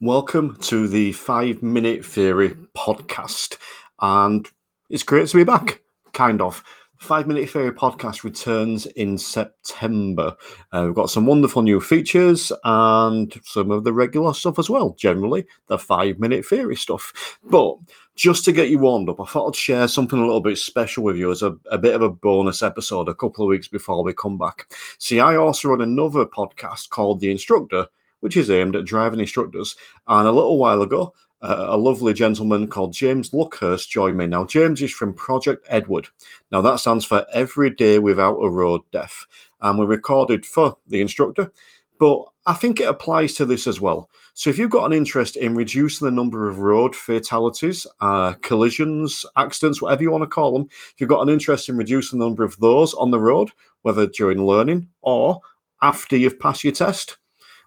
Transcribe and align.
Welcome 0.00 0.56
to 0.60 0.86
the 0.86 1.10
Five 1.10 1.60
Minute 1.60 2.06
Theory 2.06 2.50
podcast. 2.76 3.56
And 4.00 4.48
it's 4.88 5.02
great 5.02 5.26
to 5.26 5.36
be 5.36 5.42
back, 5.42 5.80
kind 6.12 6.40
of. 6.40 6.62
Five 6.98 7.26
Minute 7.26 7.50
Theory 7.50 7.72
podcast 7.72 8.22
returns 8.22 8.86
in 8.86 9.18
September. 9.18 10.36
Uh, 10.70 10.84
we've 10.86 10.94
got 10.94 11.10
some 11.10 11.26
wonderful 11.26 11.62
new 11.62 11.80
features 11.80 12.52
and 12.62 13.40
some 13.42 13.72
of 13.72 13.82
the 13.82 13.92
regular 13.92 14.32
stuff 14.34 14.60
as 14.60 14.70
well, 14.70 14.94
generally, 14.96 15.44
the 15.66 15.76
five 15.76 16.20
minute 16.20 16.46
theory 16.46 16.76
stuff. 16.76 17.36
But 17.42 17.76
just 18.14 18.44
to 18.44 18.52
get 18.52 18.70
you 18.70 18.78
warmed 18.78 19.08
up, 19.08 19.20
I 19.20 19.24
thought 19.24 19.48
I'd 19.48 19.56
share 19.56 19.88
something 19.88 20.20
a 20.20 20.24
little 20.24 20.40
bit 20.40 20.58
special 20.58 21.02
with 21.02 21.16
you 21.16 21.32
as 21.32 21.42
a, 21.42 21.56
a 21.72 21.78
bit 21.78 21.96
of 21.96 22.02
a 22.02 22.08
bonus 22.08 22.62
episode 22.62 23.08
a 23.08 23.16
couple 23.16 23.44
of 23.44 23.48
weeks 23.48 23.66
before 23.66 24.04
we 24.04 24.14
come 24.14 24.38
back. 24.38 24.72
See, 25.00 25.18
I 25.18 25.34
also 25.34 25.70
run 25.70 25.80
another 25.80 26.24
podcast 26.24 26.90
called 26.90 27.18
The 27.18 27.32
Instructor 27.32 27.88
which 28.20 28.36
is 28.36 28.50
aimed 28.50 28.76
at 28.76 28.84
driving 28.84 29.20
instructors. 29.20 29.76
And 30.06 30.26
a 30.26 30.32
little 30.32 30.58
while 30.58 30.82
ago, 30.82 31.14
uh, 31.40 31.66
a 31.68 31.76
lovely 31.76 32.12
gentleman 32.12 32.66
called 32.66 32.92
James 32.92 33.30
Luckhurst 33.30 33.88
joined 33.88 34.16
me. 34.16 34.26
Now, 34.26 34.44
James 34.44 34.82
is 34.82 34.92
from 34.92 35.14
Project 35.14 35.64
Edward. 35.68 36.08
Now, 36.50 36.60
that 36.62 36.80
stands 36.80 37.04
for 37.04 37.26
Every 37.32 37.70
Day 37.70 37.98
Without 37.98 38.38
a 38.38 38.50
Road 38.50 38.82
Death. 38.92 39.26
And 39.60 39.78
we 39.78 39.86
recorded 39.86 40.44
for 40.44 40.76
the 40.88 41.00
instructor, 41.00 41.52
but 41.98 42.24
I 42.46 42.54
think 42.54 42.80
it 42.80 42.88
applies 42.88 43.34
to 43.34 43.44
this 43.44 43.66
as 43.66 43.80
well. 43.80 44.08
So, 44.34 44.50
if 44.50 44.58
you've 44.58 44.70
got 44.70 44.86
an 44.86 44.92
interest 44.92 45.36
in 45.36 45.54
reducing 45.54 46.04
the 46.04 46.12
number 46.12 46.48
of 46.48 46.60
road 46.60 46.94
fatalities, 46.94 47.86
uh, 48.00 48.34
collisions, 48.34 49.26
accidents, 49.36 49.82
whatever 49.82 50.02
you 50.02 50.10
want 50.10 50.22
to 50.22 50.28
call 50.28 50.52
them, 50.52 50.68
if 50.70 50.94
you've 50.98 51.08
got 51.08 51.22
an 51.22 51.28
interest 51.28 51.68
in 51.68 51.76
reducing 51.76 52.18
the 52.18 52.24
number 52.24 52.44
of 52.44 52.56
those 52.58 52.94
on 52.94 53.10
the 53.10 53.20
road, 53.20 53.50
whether 53.82 54.06
during 54.06 54.44
learning 54.44 54.88
or 55.02 55.40
after 55.82 56.16
you've 56.16 56.40
passed 56.40 56.64
your 56.64 56.72
test, 56.72 57.18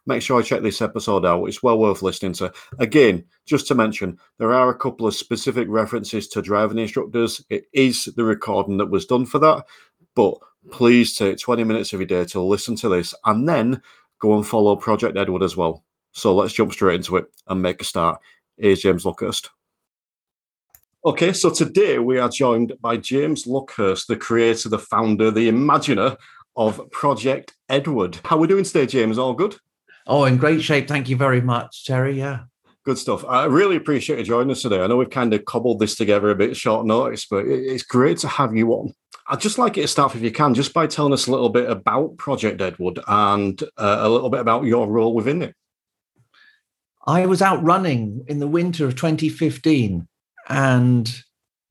make 0.05 0.22
sure 0.22 0.40
I 0.40 0.44
check 0.44 0.62
this 0.62 0.82
episode 0.82 1.26
out. 1.26 1.46
It's 1.46 1.64
well 1.64 1.78
worth 1.78 2.02
listening 2.02 2.34
to. 2.34 2.52
Again, 2.80 3.23
just 3.46 3.68
to 3.68 3.76
mention, 3.76 4.18
there 4.40 4.54
are 4.54 4.70
a 4.70 4.77
couple 4.77 5.08
of 5.08 5.16
specific 5.16 5.68
references 5.70 6.27
to 6.30 6.41
driving 6.41 6.80
instructors. 6.80 7.43
It 7.49 7.66
is 7.74 8.05
the 8.05 8.24
recording 8.24 8.77
that 8.77 8.90
was 8.90 9.05
done 9.05 9.26
for 9.26 9.40
that, 9.40 9.66
but 10.16 10.35
please 10.71 11.16
take 11.16 11.40
20 11.40 11.63
minutes 11.63 11.93
of 11.93 11.99
your 11.99 12.08
day 12.08 12.26
to 12.26 12.41
listen 12.41 12.76
to 12.77 12.90
this 12.90 13.13
and 13.26 13.48
then 13.48 13.82
go 14.20 14.35
and 14.35 14.46
follow 14.46 14.76
Project 14.76 15.18
Edward 15.18 15.43
as 15.43 15.58
well. 15.58 15.84
So 16.13 16.36
let's 16.36 16.54
jump 16.54 16.74
straight 16.74 16.96
into 16.96 17.18
it 17.18 17.26
and 17.48 17.62
make 17.62 17.82
a 17.82 17.86
start. 17.86 18.20
Here's 18.58 18.82
James 18.82 19.05
Luckhurst. 19.05 19.49
Okay, 21.04 21.34
so 21.34 21.49
today 21.49 21.98
we 21.98 22.20
are 22.20 22.30
joined 22.30 22.74
by 22.80 22.98
James 22.98 23.46
Luckhurst, 23.46 24.05
the 24.05 24.15
creator, 24.15 24.70
the 24.70 24.77
founder, 24.77 25.32
the 25.32 25.48
imaginer 25.48 26.15
of 26.55 26.91
Project 26.91 27.55
Edward. 27.70 28.20
How 28.26 28.36
are 28.36 28.40
we 28.40 28.48
doing 28.48 28.63
today, 28.63 28.86
James? 28.86 29.18
All 29.18 29.34
good? 29.34 29.58
Oh, 30.07 30.26
in 30.26 30.38
great 30.38 30.62
shape. 30.62 30.88
Thank 30.88 31.10
you 31.10 31.16
very 31.16 31.41
much, 31.41 31.85
Terry. 31.85 32.18
Yeah. 32.18 32.41
Good 32.84 32.98
stuff. 32.98 33.24
I 33.26 33.46
really 33.46 33.76
appreciate 33.76 34.18
you 34.20 34.26
joining 34.26 34.52
us 34.52 34.63
today. 34.63 34.82
I 34.82 34.88
know 34.88 34.98
we've 34.98 35.10
kind 35.10 35.34
of 35.34 35.46
cobbled 35.46 35.80
this 35.80 35.96
together 35.96 36.32
a 36.32 36.35
bit 36.35 36.58
short 36.58 36.85
notice, 36.85 37.27
but 37.27 37.46
it's 37.46 37.84
great 37.84 38.18
to 38.20 38.27
have 38.27 38.55
you 38.55 38.71
on. 38.71 38.96
I'd 39.27 39.40
just 39.40 39.60
like 39.60 39.77
you 39.77 39.84
to 39.84 39.88
start, 39.88 40.16
if 40.16 40.21
you 40.24 40.32
can, 40.32 40.55
just 40.55 40.74
by 40.74 40.88
telling 40.88 41.13
us 41.13 41.27
a 41.27 41.32
little 41.32 41.49
bit 41.49 41.70
about 41.70 42.18
Project 42.18 42.60
Edward 42.60 42.99
and 43.08 43.62
uh, 43.77 43.98
a 43.99 44.10
little 44.10 44.32
bit 44.32 44.40
about 44.40 44.66
your 44.66 44.88
role 44.88 45.13
within 45.13 45.43
it. 45.43 45.55
I 47.05 47.27
was 47.27 47.41
out 47.41 47.63
running 47.63 48.26
in 48.27 48.40
the 48.40 48.48
winter 48.48 48.86
of 48.86 48.96
2015, 48.96 50.08
and 50.49 51.24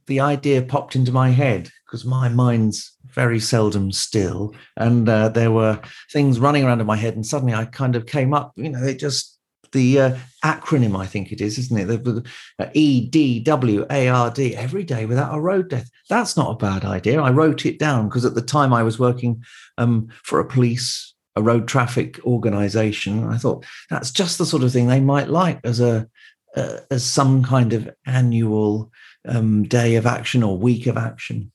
the 0.07 0.21
idea 0.21 0.63
popped 0.63 0.95
into 0.95 1.13
my 1.13 1.31
head 1.31 1.71
because 1.91 2.05
my 2.05 2.29
mind's 2.29 2.97
very 3.09 3.41
seldom 3.41 3.91
still. 3.91 4.55
And 4.77 5.09
uh, 5.09 5.29
there 5.31 5.51
were 5.51 5.81
things 6.13 6.39
running 6.39 6.65
around 6.65 6.81
in 6.81 6.87
my 6.87 6.97
head, 6.97 7.15
and 7.17 7.27
suddenly 7.27 7.53
I 7.53 7.65
kind 7.65 7.97
of 7.97 8.07
came 8.07 8.33
up, 8.33 8.53
you 8.55 8.69
know, 8.69 8.83
it 8.85 9.01
just, 9.01 9.39
the 9.73 10.01
uh, 10.01 10.17
acronym, 10.45 10.97
I 10.99 11.07
think 11.07 11.33
it 11.33 11.41
is, 11.41 11.59
isn't 11.59 11.79
it? 11.79 11.87
The, 11.87 11.97
the 11.99 12.25
uh, 12.61 12.71
E 12.75 13.09
D 13.09 13.41
W 13.41 13.87
A 13.91 14.09
R 14.09 14.31
D, 14.31 14.55
every 14.55 14.85
day 14.85 15.05
without 15.05 15.35
a 15.35 15.41
road 15.41 15.69
death. 15.69 15.91
That's 16.09 16.37
not 16.37 16.53
a 16.53 16.57
bad 16.57 16.85
idea. 16.85 17.21
I 17.21 17.31
wrote 17.31 17.67
it 17.67 17.79
down 17.79 18.09
because 18.09 18.25
at 18.25 18.35
the 18.35 18.43
time 18.43 18.73
I 18.73 18.83
was 18.83 18.99
working 18.99 19.43
um, 19.79 20.09
for 20.23 20.39
a 20.39 20.45
police, 20.45 21.15
a 21.35 21.43
road 21.43 21.67
traffic 21.67 22.25
organization. 22.25 23.27
I 23.27 23.37
thought 23.37 23.65
that's 23.91 24.11
just 24.13 24.39
the 24.39 24.47
sort 24.47 24.63
of 24.63 24.73
thing 24.73 24.87
they 24.87 25.01
might 25.01 25.29
like 25.29 25.61
as 25.65 25.81
a, 25.81 26.09
uh, 26.57 26.79
as 26.91 27.05
some 27.05 27.43
kind 27.45 27.73
of 27.73 27.91
annual 28.07 28.91
um, 29.27 29.65
day 29.65 29.97
of 29.97 30.07
action 30.07 30.43
or 30.43 30.57
week 30.57 30.87
of 30.87 30.97
action. 30.97 31.53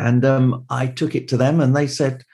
And 0.00 0.24
um, 0.24 0.64
I 0.70 0.86
took 0.86 1.14
it 1.14 1.28
to 1.28 1.36
them 1.36 1.60
and 1.60 1.76
they 1.76 1.86
said, 1.86 2.24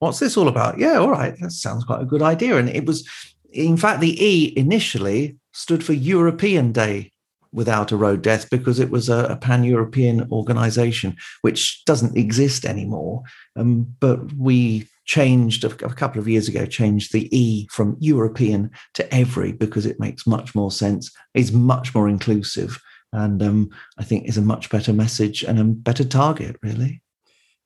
What's 0.00 0.18
this 0.18 0.36
all 0.36 0.48
about? 0.48 0.78
Yeah, 0.78 0.98
all 0.98 1.12
right. 1.12 1.38
That 1.40 1.52
sounds 1.52 1.84
quite 1.84 2.02
a 2.02 2.06
good 2.06 2.22
idea. 2.22 2.56
And 2.56 2.68
it 2.68 2.86
was, 2.86 3.08
in 3.52 3.76
fact, 3.76 4.00
the 4.00 4.20
E 4.20 4.52
initially 4.56 5.36
stood 5.52 5.84
for 5.84 5.92
European 5.92 6.72
Day 6.72 7.12
without 7.52 7.92
a 7.92 7.96
road 7.96 8.22
death 8.22 8.50
because 8.50 8.80
it 8.80 8.90
was 8.90 9.08
a, 9.08 9.26
a 9.26 9.36
pan 9.36 9.62
European 9.62 10.28
organization, 10.32 11.16
which 11.42 11.84
doesn't 11.84 12.16
exist 12.16 12.64
anymore. 12.64 13.22
Um, 13.56 13.94
but 14.00 14.32
we 14.32 14.88
changed 15.04 15.64
a, 15.64 15.68
a, 15.84 15.94
couple 15.94 16.20
of 16.20 16.28
years 16.28 16.48
ago, 16.48 16.64
changed 16.64 17.12
the 17.12 17.28
E 17.36 17.68
from 17.70 17.96
European 18.00 18.70
to 18.94 19.14
every 19.14 19.52
because 19.52 19.84
it 19.84 20.00
makes 20.00 20.26
much 20.26 20.54
more 20.54 20.70
sense, 20.70 21.14
is 21.34 21.52
much 21.52 21.94
more 21.94 22.08
inclusive, 22.08 22.80
and 23.12 23.42
um, 23.42 23.70
I 23.98 24.04
think 24.04 24.26
is 24.26 24.38
a 24.38 24.42
much 24.42 24.70
better 24.70 24.92
message 24.92 25.42
and 25.42 25.58
a 25.58 25.64
better 25.64 26.04
target, 26.04 26.56
really. 26.62 27.01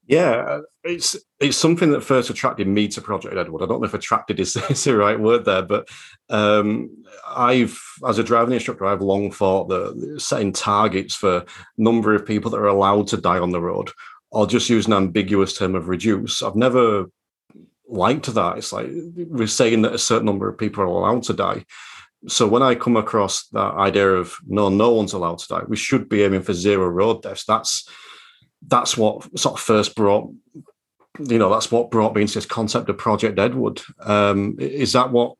Yeah, 0.06 0.60
it's 0.84 1.16
it's 1.40 1.56
something 1.56 1.90
that 1.90 2.04
first 2.04 2.30
attracted 2.30 2.68
me 2.68 2.86
to 2.88 3.00
Project 3.00 3.36
Edward. 3.36 3.62
I 3.62 3.66
don't 3.66 3.80
know 3.80 3.86
if 3.86 3.94
attracted 3.94 4.38
is, 4.38 4.56
is 4.70 4.84
the 4.84 4.96
right 4.96 5.18
word 5.18 5.44
there, 5.44 5.62
but 5.62 5.88
um, 6.30 7.04
I've, 7.26 7.78
as 8.06 8.18
a 8.18 8.24
driving 8.24 8.54
instructor, 8.54 8.86
I've 8.86 9.02
long 9.02 9.32
thought 9.32 9.68
that 9.68 10.20
setting 10.20 10.52
targets 10.52 11.14
for 11.14 11.44
number 11.76 12.14
of 12.14 12.24
people 12.24 12.52
that 12.52 12.58
are 12.58 12.68
allowed 12.68 13.08
to 13.08 13.16
die 13.16 13.40
on 13.40 13.50
the 13.50 13.60
road, 13.60 13.90
or 14.30 14.46
just 14.46 14.70
use 14.70 14.86
an 14.86 14.92
ambiguous 14.92 15.58
term 15.58 15.74
of 15.74 15.88
reduce. 15.88 16.40
I've 16.40 16.56
never 16.56 17.06
liked 17.88 18.32
that. 18.32 18.58
It's 18.58 18.72
like 18.72 18.88
we're 19.16 19.48
saying 19.48 19.82
that 19.82 19.94
a 19.94 19.98
certain 19.98 20.26
number 20.26 20.48
of 20.48 20.56
people 20.56 20.84
are 20.84 20.86
allowed 20.86 21.24
to 21.24 21.32
die. 21.32 21.64
So 22.28 22.46
when 22.46 22.62
I 22.62 22.76
come 22.76 22.96
across 22.96 23.46
that 23.48 23.74
idea 23.74 24.08
of 24.08 24.36
no, 24.46 24.68
no 24.68 24.92
one's 24.92 25.12
allowed 25.12 25.38
to 25.38 25.48
die, 25.48 25.62
we 25.66 25.76
should 25.76 26.08
be 26.08 26.22
aiming 26.22 26.42
for 26.42 26.54
zero 26.54 26.88
road 26.88 27.22
deaths. 27.22 27.44
That's 27.44 27.88
that's 28.68 28.96
what 28.96 29.38
sort 29.38 29.54
of 29.54 29.60
first 29.60 29.94
brought 29.94 30.30
you 31.18 31.38
know 31.38 31.50
that's 31.50 31.70
what 31.70 31.90
brought 31.90 32.14
me 32.14 32.22
into 32.22 32.34
this 32.34 32.46
concept 32.46 32.88
of 32.88 32.98
project 32.98 33.38
edward 33.38 33.80
um, 34.00 34.56
is 34.58 34.92
that 34.92 35.10
what 35.10 35.34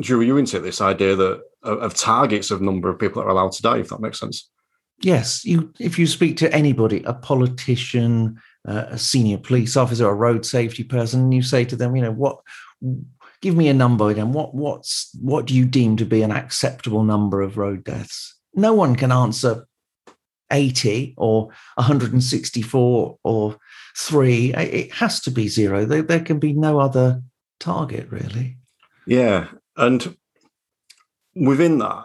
drew 0.00 0.20
you 0.20 0.36
into 0.36 0.60
this 0.60 0.80
idea 0.80 1.16
that 1.16 1.42
of 1.62 1.94
targets 1.94 2.50
of 2.50 2.60
number 2.60 2.88
of 2.88 2.98
people 2.98 3.22
that 3.22 3.28
are 3.28 3.30
allowed 3.30 3.52
to 3.52 3.62
die 3.62 3.78
if 3.78 3.88
that 3.88 4.00
makes 4.00 4.18
sense? 4.18 4.50
Yes 5.00 5.44
you 5.44 5.72
if 5.80 5.98
you 5.98 6.06
speak 6.06 6.36
to 6.38 6.52
anybody 6.52 7.02
a 7.04 7.14
politician 7.14 8.40
uh, 8.68 8.84
a 8.88 8.98
senior 8.98 9.38
police 9.38 9.76
officer 9.76 10.08
a 10.08 10.14
road 10.14 10.46
safety 10.46 10.84
person 10.84 11.32
you 11.32 11.42
say 11.42 11.64
to 11.64 11.76
them 11.76 11.96
you 11.96 12.02
know 12.02 12.12
what 12.12 12.38
give 13.40 13.56
me 13.56 13.68
a 13.68 13.74
number 13.74 14.08
again 14.10 14.32
what 14.32 14.54
what's 14.54 15.10
what 15.20 15.46
do 15.46 15.54
you 15.54 15.64
deem 15.64 15.96
to 15.96 16.04
be 16.04 16.22
an 16.22 16.30
acceptable 16.30 17.02
number 17.02 17.40
of 17.40 17.58
road 17.58 17.84
deaths? 17.84 18.36
No 18.54 18.74
one 18.74 18.96
can 18.96 19.10
answer 19.10 19.66
80 20.52 21.14
or 21.16 21.46
164 21.76 23.18
or 23.24 23.56
three. 23.96 24.54
It 24.54 24.92
has 24.92 25.20
to 25.20 25.30
be 25.30 25.48
zero. 25.48 25.84
There, 25.84 26.02
there 26.02 26.20
can 26.20 26.38
be 26.38 26.52
no 26.52 26.78
other 26.78 27.22
target, 27.58 28.08
really. 28.10 28.58
Yeah. 29.06 29.48
And 29.76 30.16
within 31.34 31.78
that, 31.78 32.04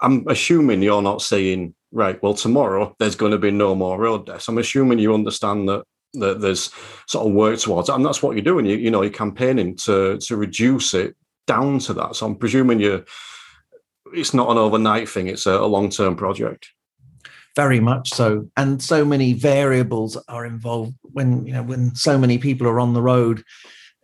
I'm 0.00 0.26
assuming 0.28 0.82
you're 0.82 1.02
not 1.02 1.22
saying, 1.22 1.74
right, 1.92 2.22
well, 2.22 2.34
tomorrow 2.34 2.94
there's 2.98 3.16
going 3.16 3.32
to 3.32 3.38
be 3.38 3.50
no 3.50 3.74
more 3.74 3.98
road 3.98 4.26
deaths. 4.26 4.48
I'm 4.48 4.58
assuming 4.58 4.98
you 4.98 5.14
understand 5.14 5.68
that 5.68 5.84
that 6.14 6.40
there's 6.40 6.70
sort 7.06 7.26
of 7.26 7.34
work 7.34 7.58
towards. 7.58 7.90
And 7.90 8.04
that's 8.04 8.22
what 8.22 8.36
you're 8.36 8.44
doing. 8.44 8.64
You, 8.64 8.76
you 8.76 8.90
know, 8.90 9.02
you're 9.02 9.10
campaigning 9.10 9.76
to 9.78 10.18
to 10.18 10.36
reduce 10.36 10.94
it 10.94 11.14
down 11.46 11.78
to 11.80 11.94
that. 11.94 12.16
So 12.16 12.26
I'm 12.26 12.36
presuming 12.36 12.80
you 12.80 13.04
it's 14.14 14.34
not 14.34 14.50
an 14.50 14.58
overnight 14.58 15.08
thing, 15.08 15.26
it's 15.26 15.46
a, 15.46 15.52
a 15.52 15.66
long-term 15.66 16.16
project 16.16 16.70
very 17.56 17.80
much 17.80 18.10
so. 18.10 18.48
And 18.56 18.82
so 18.82 19.04
many 19.04 19.32
variables 19.32 20.16
are 20.28 20.44
involved 20.44 20.94
when 21.02 21.44
you 21.46 21.54
know 21.54 21.62
when 21.62 21.94
so 21.94 22.18
many 22.18 22.38
people 22.38 22.68
are 22.68 22.78
on 22.78 22.92
the 22.92 23.02
road 23.02 23.42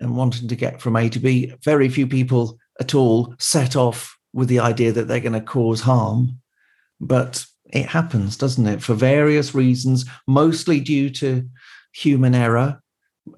and 0.01 0.17
wanting 0.17 0.49
to 0.49 0.57
get 0.57 0.81
from 0.81 0.97
a 0.97 1.09
to 1.11 1.21
b 1.21 1.55
very 1.63 1.89
few 1.89 2.07
people 2.07 2.59
at 2.81 2.95
all 2.95 3.35
set 3.39 3.77
off 3.77 4.17
with 4.33 4.49
the 4.49 4.59
idea 4.59 4.91
that 4.93 5.07
they're 5.07 5.21
going 5.21 5.35
to 5.35 5.41
cause 5.41 5.83
harm. 5.83 6.41
But 7.01 7.45
it 7.67 7.87
happens 7.87 8.37
doesn't 8.37 8.67
it? 8.67 8.83
For 8.83 8.95
various 8.95 9.55
reasons 9.55 10.07
mostly 10.27 10.81
due 10.81 11.11
to 11.11 11.49
human 11.93 12.35
error 12.35 12.81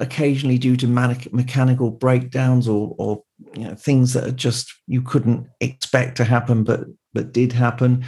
occasionally 0.00 0.56
due 0.56 0.76
to 0.76 0.86
mechanical 0.86 1.90
breakdowns 1.90 2.66
or 2.68 2.94
or 2.98 3.22
you 3.54 3.64
know 3.64 3.74
things 3.74 4.14
that 4.14 4.24
are 4.26 4.32
just 4.32 4.72
you 4.86 5.02
couldn't 5.02 5.46
expect 5.60 6.16
to 6.16 6.24
happen 6.24 6.64
but 6.64 6.86
but 7.12 7.32
did 7.32 7.52
happen. 7.52 8.04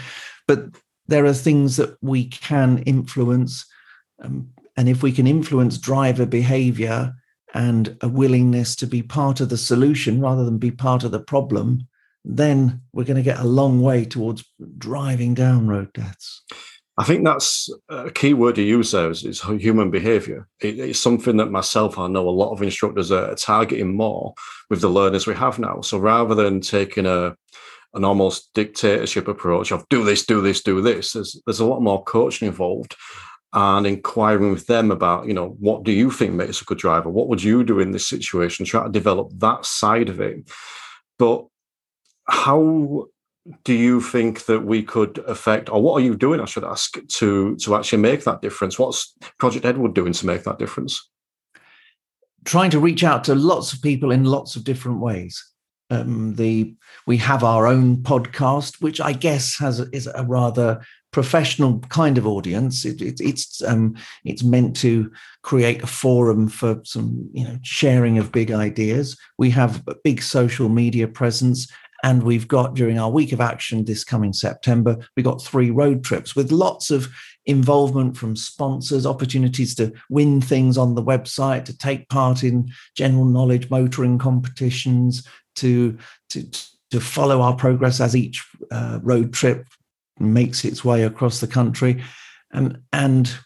But 0.47 0.67
there 1.09 1.25
are 1.25 1.33
things 1.33 1.77
that 1.77 1.97
we 2.03 2.27
can 2.27 2.79
influence. 2.79 3.67
Um, 4.23 4.51
and 4.77 4.89
if 4.89 5.03
we 5.03 5.13
can 5.13 5.27
influence 5.27 5.79
driver 5.79 6.27
behavior 6.27 7.15
and 7.55 7.97
a 8.01 8.09
willingness 8.09 8.77
to 8.77 8.87
be 8.87 9.03
part 9.03 9.41
of 9.41 9.49
the 9.49 9.57
solution 9.57 10.21
rather 10.21 10.45
than 10.45 10.59
be 10.59 10.71
part 10.71 11.05
of 11.05 11.13
the 11.13 11.21
problem, 11.21 11.87
then 12.25 12.81
we're 12.93 13.05
going 13.05 13.17
to 13.17 13.23
get 13.23 13.39
a 13.39 13.45
long 13.45 13.81
way 13.81 14.05
towards 14.05 14.45
driving 14.79 15.33
down 15.33 15.69
road 15.69 15.93
deaths. 15.93 16.43
I 16.99 17.05
think 17.05 17.25
that's 17.25 17.69
a 17.91 18.11
key 18.11 18.33
word 18.33 18.57
you 18.57 18.65
use 18.65 18.93
there 18.93 19.11
is, 19.11 19.23
is 19.23 19.43
human 19.43 19.91
behavior. 19.91 20.49
It, 20.61 20.79
it's 20.79 20.99
something 20.99 21.37
that 21.37 21.51
myself, 21.51 21.99
I 21.99 22.09
know 22.09 22.27
a 22.27 22.31
lot 22.31 22.53
of 22.53 22.63
instructors 22.63 23.13
are 23.13 23.35
targeting 23.35 23.95
more 23.95 24.35
with 24.71 24.81
the 24.81 24.89
learners 24.89 25.27
we 25.27 25.35
have 25.35 25.59
now. 25.59 25.83
So 25.83 25.99
rather 25.99 26.35
than 26.35 26.61
taking 26.61 27.05
a 27.05 27.37
an 27.97 28.05
almost 28.05 28.51
dictatorship 28.55 29.27
approach 29.27 29.73
of 29.73 29.89
do 29.89 30.05
this, 30.05 30.25
do 30.25 30.41
this, 30.41 30.63
do 30.63 30.81
this, 30.81 31.13
there's, 31.13 31.41
there's 31.47 31.61
a 31.61 31.67
lot 31.67 31.81
more 31.81 32.05
coaching 32.05 32.47
involved 32.47 32.95
and 33.53 33.87
inquiring 33.87 34.53
with 34.53 34.67
them 34.67 34.91
about, 34.91 35.27
you 35.27 35.33
know, 35.33 35.57
what 35.59 35.83
do 35.83 35.91
you 35.91 36.11
think 36.11 36.35
makes 36.35 36.61
a 36.61 36.65
good 36.65 36.79
driver? 36.79 37.09
What 37.09 37.29
would 37.29 37.43
you 37.43 37.65
do 37.65 37.81
in 37.81 37.93
this 37.93 38.07
situation? 38.07 38.67
Try 38.67 38.85
to 38.85 38.93
develop 38.93 39.31
that 39.39 39.65
side 39.65 40.09
of 40.09 40.21
it. 40.21 40.51
But 41.19 41.47
how 42.29 43.07
do 43.65 43.73
you 43.73 44.01
think 44.01 44.45
that 44.47 44.65
we 44.65 44.83
could 44.83 45.19
affect, 45.19 45.71
or 45.71 45.81
what 45.81 45.95
are 45.95 46.05
you 46.05 46.17
doing, 46.17 46.41
I 46.41 46.45
should 46.45 46.65
ask, 46.65 46.99
to 47.07 47.57
to 47.57 47.77
actually 47.77 48.03
make 48.03 48.25
that 48.25 48.43
difference? 48.43 48.79
What's 48.79 49.15
Project 49.39 49.65
Edward 49.65 49.95
doing 49.95 50.13
to 50.13 50.27
make 50.27 50.43
that 50.45 50.59
difference? 50.59 51.09
Trying 52.45 52.71
to 52.73 52.81
reach 52.81 53.05
out 53.05 53.25
to 53.25 53.35
lots 53.35 53.73
of 53.73 53.81
people 53.81 54.11
in 54.11 54.25
lots 54.25 54.57
of 54.57 54.65
different 54.65 55.01
ways. 55.01 55.43
Um, 55.89 56.35
the 56.35 56.75
we 57.07 57.17
have 57.19 57.45
our 57.45 57.67
own 57.67 57.99
podcast, 57.99 58.83
which 58.83 59.01
I 59.01 59.13
guess 59.13 59.57
has 59.59 59.81
is 59.81 60.09
a 60.13 60.25
rather 60.25 60.81
professional 61.13 61.79
kind 61.89 62.19
of 62.19 62.27
audience. 62.27 62.85
It, 62.85 63.01
it, 63.01 63.21
it's 63.21 63.63
um, 63.63 63.97
it's 64.25 64.43
meant 64.43 64.77
to 64.79 65.11
create 65.43 65.83
a 65.83 65.87
forum 65.87 66.49
for 66.49 66.81
some 66.85 67.31
you 67.33 67.45
know 67.45 67.59
sharing 67.63 68.19
of 68.19 68.33
big 68.33 68.51
ideas. 68.51 69.17
We 69.39 69.51
have 69.51 69.83
a 69.89 69.95
big 70.03 70.23
social 70.23 70.69
media 70.69 71.07
presence, 71.09 71.73
and 72.03 72.23
we've 72.23 72.49
got 72.49 72.75
during 72.75 72.99
our 72.99 73.11
week 73.11 73.33
of 73.33 73.41
action 73.41 73.85
this 73.85 74.05
coming 74.05 74.33
September, 74.33 74.99
we 75.17 75.23
got 75.23 75.43
three 75.43 75.71
road 75.71 76.05
trips 76.05 76.37
with 76.37 76.53
lots 76.53 76.91
of 76.91 77.09
involvement 77.47 78.17
from 78.17 78.37
sponsors, 78.37 79.07
opportunities 79.07 79.75
to 79.77 79.93
win 80.11 80.41
things 80.41 80.77
on 80.77 80.95
the 80.95 81.03
website, 81.03 81.65
to 81.65 81.77
take 81.77 82.09
part 82.09 82.43
in 82.43 82.71
general 82.97 83.25
knowledge 83.25 83.71
motoring 83.71 84.19
competitions, 84.19 85.27
to 85.57 85.97
to 86.31 86.49
to 86.91 87.01
follow 87.01 87.41
our 87.41 87.55
progress 87.55 88.01
as 88.01 88.15
each 88.15 88.45
uh, 88.71 88.99
road 89.03 89.33
trip 89.33 89.67
makes 90.19 90.65
its 90.65 90.85
way 90.85 91.03
across 91.03 91.41
the 91.41 91.47
country, 91.47 92.03
and 92.53 92.79
and 92.93 93.39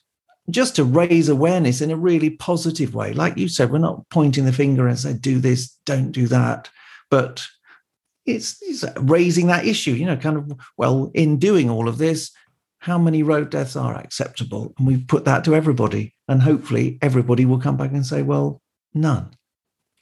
just 0.51 0.75
to 0.77 0.85
raise 0.85 1.29
awareness 1.29 1.81
in 1.81 1.91
a 1.91 1.97
really 1.97 2.31
positive 2.31 2.95
way. 2.95 3.13
Like 3.13 3.37
you 3.37 3.49
said, 3.49 3.71
we're 3.71 3.79
not 3.79 4.09
pointing 4.11 4.47
the 4.47 4.53
finger 4.53 4.89
and 4.89 4.99
say, 4.99 5.13
"Do 5.13 5.39
this, 5.39 5.77
don't 5.85 6.13
do 6.13 6.27
that," 6.29 6.71
but 7.11 7.47
it's, 8.27 8.59
it's 8.63 8.85
raising 8.99 9.47
that 9.49 9.67
issue, 9.67 9.93
you 9.93 10.07
know, 10.07 10.17
kind 10.17 10.37
of, 10.37 10.53
well, 10.77 11.11
in 11.15 11.39
doing 11.39 11.71
all 11.71 11.89
of 11.89 11.99
this, 11.99 12.31
how 12.81 12.99
many 12.99 13.23
road 13.23 13.51
deaths 13.51 13.77
are 13.77 13.97
acceptable? 13.97 14.75
And 14.79 14.87
we've 14.87 15.07
put 15.07 15.25
that 15.27 15.45
to 15.45 15.55
everybody. 15.55 16.15
And 16.29 16.43
hopefully 16.43 16.99
everybody 17.03 17.45
will 17.45 17.59
come 17.59 17.77
back 17.77 17.93
and 17.93 18.05
say, 18.05 18.23
well, 18.23 18.61
none. 18.95 19.31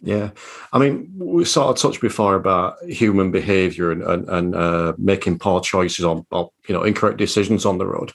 Yeah, 0.00 0.30
I 0.72 0.78
mean, 0.78 1.12
we 1.16 1.44
sort 1.44 1.70
of 1.70 1.76
touched 1.76 2.00
before 2.00 2.36
about 2.36 2.76
human 2.84 3.32
behaviour 3.32 3.90
and 3.90 4.02
and, 4.02 4.28
and 4.28 4.54
uh, 4.54 4.92
making 4.96 5.40
poor 5.40 5.60
choices 5.60 6.04
on, 6.04 6.24
or, 6.30 6.52
you 6.68 6.72
know, 6.72 6.84
incorrect 6.84 7.18
decisions 7.18 7.66
on 7.66 7.78
the 7.78 7.86
road. 7.86 8.12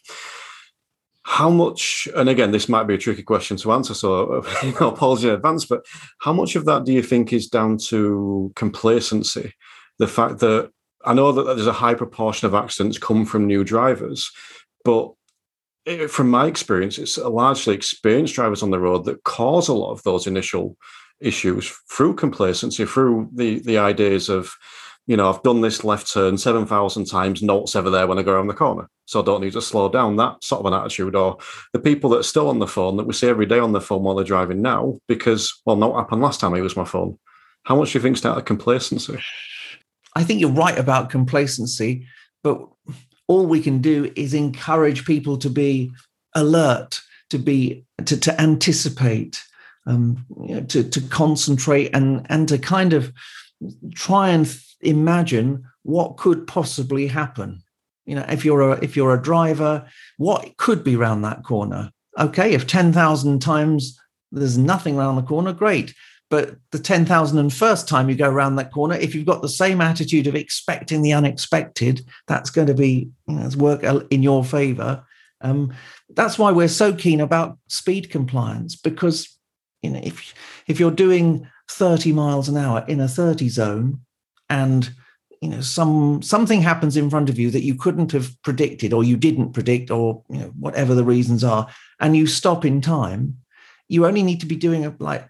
How 1.23 1.49
much? 1.49 2.07
And 2.15 2.29
again, 2.29 2.51
this 2.51 2.69
might 2.69 2.87
be 2.87 2.93
a 2.93 2.97
tricky 2.97 3.23
question 3.23 3.57
to 3.57 3.73
answer, 3.73 3.93
so 3.93 4.45
you 4.63 4.73
know, 4.79 4.91
apologies 4.91 5.25
in 5.25 5.31
advance. 5.31 5.65
But 5.65 5.85
how 6.19 6.31
much 6.31 6.55
of 6.55 6.63
that 6.65 6.85
do 6.85 6.93
you 6.93 7.03
think 7.03 7.33
is 7.33 7.49
down 7.49 7.77
to 7.89 8.53
complacency 8.55 9.53
the 9.99 10.07
fact 10.07 10.39
that 10.39 10.71
I 11.05 11.13
know 11.13 11.31
that 11.31 11.43
there's 11.43 11.67
a 11.67 11.73
high 11.73 11.95
proportion 11.95 12.47
of 12.47 12.53
accidents 12.53 12.97
come 12.97 13.25
from 13.25 13.47
new 13.47 13.63
drivers, 13.63 14.31
but 14.85 15.11
it, 15.85 16.09
from 16.09 16.29
my 16.29 16.47
experience, 16.47 16.97
it's 16.97 17.17
largely 17.17 17.75
experienced 17.75 18.35
drivers 18.35 18.63
on 18.63 18.71
the 18.71 18.79
road 18.79 19.05
that 19.05 19.23
cause 19.23 19.67
a 19.67 19.73
lot 19.73 19.91
of 19.91 20.03
those 20.03 20.27
initial 20.27 20.77
issues 21.19 21.73
through 21.89 22.15
complacency, 22.15 22.85
through 22.85 23.29
the 23.33 23.59
the 23.59 23.77
ideas 23.77 24.29
of, 24.29 24.55
you 25.07 25.17
know, 25.17 25.29
I've 25.29 25.43
done 25.43 25.61
this 25.61 25.83
left 25.83 26.11
turn 26.11 26.37
seven 26.37 26.65
thousand 26.65 27.05
times, 27.05 27.41
notes 27.41 27.75
ever 27.75 27.89
there 27.89 28.07
when 28.07 28.19
I 28.19 28.23
go 28.23 28.33
around 28.33 28.47
the 28.47 28.53
corner, 28.53 28.89
so 29.05 29.21
I 29.21 29.25
don't 29.25 29.41
need 29.41 29.53
to 29.53 29.61
slow 29.61 29.89
down. 29.89 30.15
That 30.15 30.43
sort 30.43 30.59
of 30.59 30.65
an 30.65 30.79
attitude, 30.79 31.15
or 31.15 31.37
the 31.73 31.79
people 31.79 32.09
that 32.11 32.19
are 32.19 32.23
still 32.23 32.49
on 32.49 32.59
the 32.59 32.67
phone 32.67 32.97
that 32.97 33.05
we 33.07 33.13
see 33.13 33.27
every 33.27 33.45
day 33.45 33.59
on 33.59 33.73
the 33.73 33.81
phone 33.81 34.03
while 34.03 34.15
they're 34.15 34.25
driving 34.25 34.61
now, 34.61 34.99
because 35.07 35.61
well, 35.65 35.75
not 35.75 35.95
happened 35.95 36.21
last 36.21 36.39
time 36.39 36.53
I 36.53 36.61
was 36.61 36.77
my 36.77 36.85
phone. 36.85 37.19
How 37.63 37.75
much 37.75 37.91
do 37.91 37.97
you 37.97 38.03
think 38.03 38.17
is 38.17 38.25
out 38.25 38.37
of 38.37 38.45
complacency? 38.45 39.19
I 40.15 40.23
think 40.23 40.39
you're 40.39 40.49
right 40.51 40.77
about 40.77 41.09
complacency, 41.09 42.07
but 42.43 42.67
all 43.27 43.45
we 43.45 43.61
can 43.61 43.81
do 43.81 44.11
is 44.15 44.33
encourage 44.33 45.05
people 45.05 45.37
to 45.37 45.49
be 45.49 45.91
alert, 46.35 47.01
to 47.29 47.37
be 47.37 47.85
to, 48.05 48.19
to 48.19 48.41
anticipate, 48.41 49.43
um, 49.85 50.25
you 50.45 50.55
know, 50.55 50.61
to 50.61 50.83
to 50.83 51.01
concentrate, 51.01 51.89
and 51.93 52.25
and 52.29 52.47
to 52.49 52.57
kind 52.57 52.93
of 52.93 53.11
try 53.95 54.29
and 54.29 54.45
th- 54.45 54.75
imagine 54.81 55.63
what 55.83 56.17
could 56.17 56.47
possibly 56.47 57.07
happen. 57.07 57.61
You 58.05 58.15
know, 58.15 58.25
if 58.29 58.43
you're 58.43 58.61
a 58.61 58.83
if 58.83 58.95
you're 58.95 59.13
a 59.13 59.21
driver, 59.21 59.87
what 60.17 60.57
could 60.57 60.83
be 60.83 60.95
around 60.95 61.21
that 61.21 61.43
corner? 61.43 61.91
Okay, 62.19 62.53
if 62.53 62.67
ten 62.67 62.91
thousand 62.93 63.41
times 63.41 63.97
there's 64.31 64.57
nothing 64.57 64.97
around 64.97 65.15
the 65.15 65.21
corner, 65.21 65.53
great. 65.53 65.93
But 66.33 66.55
the 66.71 66.79
10,001st 66.79 67.85
time 67.85 68.09
you 68.09 68.15
go 68.15 68.27
around 68.27 68.55
that 68.55 68.71
corner, 68.71 68.95
if 68.95 69.13
you've 69.13 69.27
got 69.27 69.43
the 69.43 69.47
same 69.47 69.81
attitude 69.81 70.25
of 70.25 70.33
expecting 70.33 71.03
the 71.03 71.13
unexpected, 71.13 72.03
that's 72.25 72.49
going 72.49 72.65
to 72.65 72.73
be 72.73 73.11
you 73.27 73.35
know, 73.35 73.47
work 73.55 73.83
in 74.09 74.23
your 74.23 74.43
favor. 74.43 75.05
Um, 75.41 75.75
that's 76.09 76.39
why 76.39 76.51
we're 76.51 76.69
so 76.69 76.91
keen 76.91 77.21
about 77.21 77.59
speed 77.67 78.09
compliance 78.09 78.75
because 78.75 79.37
you 79.83 79.91
know 79.91 79.99
if 80.01 80.33
if 80.65 80.79
you're 80.79 80.89
doing 80.89 81.47
30 81.69 82.13
miles 82.13 82.49
an 82.49 82.57
hour 82.57 82.83
in 82.87 82.99
a 82.99 83.07
30 83.07 83.47
zone 83.49 83.99
and 84.49 84.91
you 85.39 85.49
know 85.49 85.61
some 85.61 86.23
something 86.23 86.63
happens 86.63 86.97
in 86.97 87.11
front 87.11 87.29
of 87.29 87.37
you 87.37 87.51
that 87.51 87.63
you 87.63 87.75
couldn't 87.75 88.11
have 88.11 88.35
predicted 88.41 88.91
or 88.91 89.03
you 89.03 89.17
didn't 89.17 89.53
predict 89.53 89.91
or 89.91 90.23
you 90.31 90.39
know 90.39 90.51
whatever 90.59 90.95
the 90.95 91.03
reasons 91.03 91.43
are 91.43 91.67
and 91.99 92.17
you 92.17 92.25
stop 92.25 92.65
in 92.65 92.81
time 92.81 93.37
you 93.87 94.07
only 94.07 94.23
need 94.23 94.39
to 94.39 94.47
be 94.47 94.55
doing 94.55 94.83
a, 94.87 94.95
like 94.97 95.29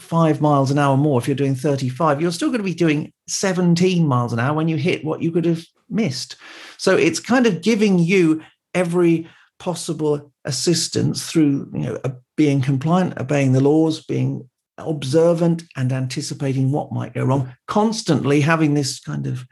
five 0.00 0.40
miles 0.40 0.70
an 0.70 0.78
hour 0.78 0.96
more 0.96 1.20
if 1.20 1.28
you're 1.28 1.36
doing 1.36 1.54
35 1.54 2.20
you're 2.20 2.32
still 2.32 2.48
going 2.48 2.58
to 2.58 2.64
be 2.64 2.74
doing 2.74 3.12
17 3.28 4.06
miles 4.06 4.32
an 4.32 4.40
hour 4.40 4.54
when 4.54 4.68
you 4.68 4.76
hit 4.76 5.04
what 5.04 5.22
you 5.22 5.30
could 5.30 5.44
have 5.44 5.64
missed. 5.88 6.36
So 6.78 6.96
it's 6.96 7.20
kind 7.20 7.46
of 7.46 7.62
giving 7.62 7.98
you 7.98 8.42
every 8.74 9.28
possible 9.58 10.32
assistance 10.44 11.30
through 11.30 11.70
you 11.72 11.80
know 11.80 11.98
being 12.36 12.60
compliant 12.60 13.16
obeying 13.18 13.52
the 13.52 13.60
laws 13.60 14.04
being 14.04 14.48
observant 14.78 15.62
and 15.76 15.92
anticipating 15.92 16.72
what 16.72 16.92
might 16.92 17.14
go 17.14 17.24
wrong 17.24 17.54
constantly 17.68 18.40
having 18.40 18.74
this 18.74 18.98
kind 18.98 19.26
of 19.26 19.46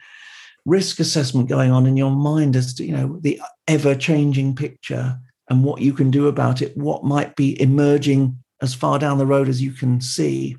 risk 0.67 0.99
assessment 0.99 1.49
going 1.49 1.71
on 1.71 1.87
in 1.87 1.97
your 1.97 2.11
mind 2.11 2.57
as 2.57 2.75
to 2.75 2.85
you 2.85 2.93
know 2.93 3.19
the 3.23 3.41
ever 3.69 3.95
changing 3.95 4.55
picture 4.55 5.17
and 5.49 5.65
what 5.65 5.81
you 5.81 5.93
can 5.93 6.11
do 6.11 6.27
about 6.27 6.61
it 6.61 6.77
what 6.77 7.05
might 7.05 7.35
be 7.37 7.61
emerging 7.63 8.42
as 8.63 8.73
far 8.73 8.99
down 8.99 9.19
the 9.19 9.27
road 9.27 9.49
as 9.49 9.61
you 9.61 9.73
can 9.73 10.01
see, 10.01 10.57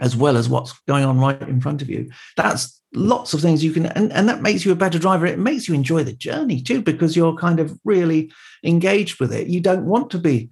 as 0.00 0.14
well 0.14 0.36
as 0.36 0.48
what's 0.48 0.78
going 0.86 1.04
on 1.04 1.18
right 1.18 1.40
in 1.42 1.60
front 1.60 1.80
of 1.80 1.88
you. 1.88 2.10
That's 2.36 2.80
lots 2.92 3.32
of 3.32 3.40
things 3.40 3.64
you 3.64 3.72
can, 3.72 3.86
and, 3.86 4.12
and 4.12 4.28
that 4.28 4.42
makes 4.42 4.64
you 4.64 4.72
a 4.72 4.76
better 4.76 4.98
driver. 4.98 5.24
It 5.24 5.38
makes 5.38 5.68
you 5.68 5.74
enjoy 5.74 6.04
the 6.04 6.12
journey 6.12 6.60
too, 6.60 6.82
because 6.82 7.16
you're 7.16 7.36
kind 7.36 7.60
of 7.60 7.78
really 7.84 8.30
engaged 8.64 9.20
with 9.20 9.32
it. 9.32 9.46
You 9.46 9.60
don't 9.60 9.86
want 9.86 10.10
to 10.10 10.18
be 10.18 10.50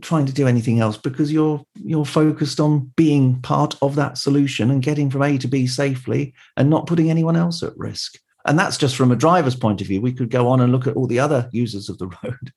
trying 0.00 0.26
to 0.26 0.32
do 0.32 0.46
anything 0.46 0.80
else 0.80 0.96
because 0.96 1.30
you're 1.30 1.62
you're 1.74 2.04
focused 2.04 2.60
on 2.60 2.90
being 2.96 3.40
part 3.42 3.76
of 3.82 3.94
that 3.96 4.16
solution 4.16 4.70
and 4.70 4.82
getting 4.82 5.10
from 5.10 5.22
A 5.22 5.36
to 5.38 5.48
B 5.48 5.66
safely 5.66 6.34
and 6.56 6.70
not 6.70 6.86
putting 6.86 7.10
anyone 7.10 7.36
else 7.36 7.62
at 7.62 7.76
risk. 7.76 8.18
And 8.46 8.58
that's 8.58 8.76
just 8.76 8.96
from 8.96 9.12
a 9.12 9.16
driver's 9.16 9.54
point 9.54 9.80
of 9.80 9.86
view. 9.86 10.00
We 10.00 10.12
could 10.12 10.30
go 10.30 10.48
on 10.48 10.60
and 10.60 10.72
look 10.72 10.86
at 10.86 10.96
all 10.96 11.06
the 11.06 11.20
other 11.20 11.48
users 11.52 11.88
of 11.88 11.98
the 11.98 12.06
road. 12.22 12.52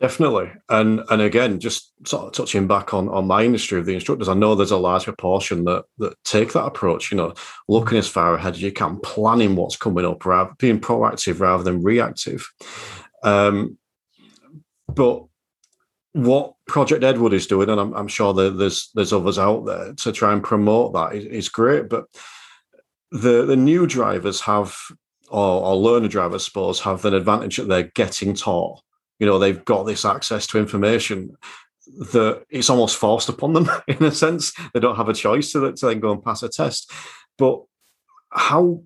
Definitely, 0.00 0.50
and 0.68 1.00
and 1.10 1.22
again, 1.22 1.60
just 1.60 1.92
sort 2.08 2.24
of 2.24 2.32
touching 2.32 2.66
back 2.66 2.92
on 2.92 3.08
on 3.08 3.26
my 3.26 3.44
industry 3.44 3.78
of 3.78 3.86
the 3.86 3.94
instructors, 3.94 4.28
I 4.28 4.34
know 4.34 4.54
there's 4.54 4.72
a 4.72 4.76
large 4.76 5.04
proportion 5.04 5.64
that 5.64 5.84
that 5.98 6.14
take 6.24 6.52
that 6.54 6.64
approach. 6.64 7.12
You 7.12 7.18
know, 7.18 7.34
looking 7.68 7.98
as 7.98 8.08
far 8.08 8.34
ahead 8.34 8.54
as 8.54 8.62
you 8.62 8.72
can, 8.72 8.98
planning 8.98 9.54
what's 9.54 9.76
coming 9.76 10.04
up, 10.04 10.24
rather 10.26 10.54
being 10.58 10.80
proactive 10.80 11.38
rather 11.38 11.62
than 11.62 11.84
reactive. 11.84 12.50
Um, 13.22 13.78
but 14.88 15.24
what 16.14 16.54
Project 16.66 17.04
Edward 17.04 17.32
is 17.32 17.46
doing, 17.46 17.68
and 17.68 17.80
I'm, 17.80 17.94
I'm 17.94 18.08
sure 18.08 18.34
there's 18.34 18.90
there's 18.94 19.12
others 19.12 19.38
out 19.38 19.66
there 19.66 19.94
to 19.94 20.10
try 20.10 20.32
and 20.32 20.42
promote 20.42 20.94
that 20.94 21.14
is, 21.14 21.26
is 21.26 21.48
great. 21.48 21.88
But 21.88 22.06
the 23.12 23.44
the 23.44 23.56
new 23.56 23.86
drivers 23.86 24.40
have, 24.40 24.76
or, 25.28 25.62
or 25.62 25.76
learner 25.76 26.08
drivers, 26.08 26.42
I 26.42 26.46
suppose, 26.46 26.80
have 26.80 27.04
an 27.04 27.14
advantage 27.14 27.58
that 27.58 27.68
they're 27.68 27.92
getting 27.94 28.34
taught 28.34 28.80
you 29.22 29.28
know 29.28 29.38
they've 29.38 29.64
got 29.64 29.84
this 29.84 30.04
access 30.04 30.48
to 30.48 30.58
information 30.58 31.36
that 32.12 32.42
it's 32.50 32.68
almost 32.68 32.96
forced 32.96 33.28
upon 33.28 33.52
them 33.52 33.70
in 33.86 34.02
a 34.02 34.10
sense 34.10 34.52
they 34.74 34.80
don't 34.80 34.96
have 34.96 35.08
a 35.08 35.14
choice 35.14 35.52
to, 35.52 35.72
to 35.72 35.86
then 35.86 36.00
go 36.00 36.10
and 36.10 36.24
pass 36.24 36.42
a 36.42 36.48
test 36.48 36.90
but 37.38 37.62
how 38.30 38.82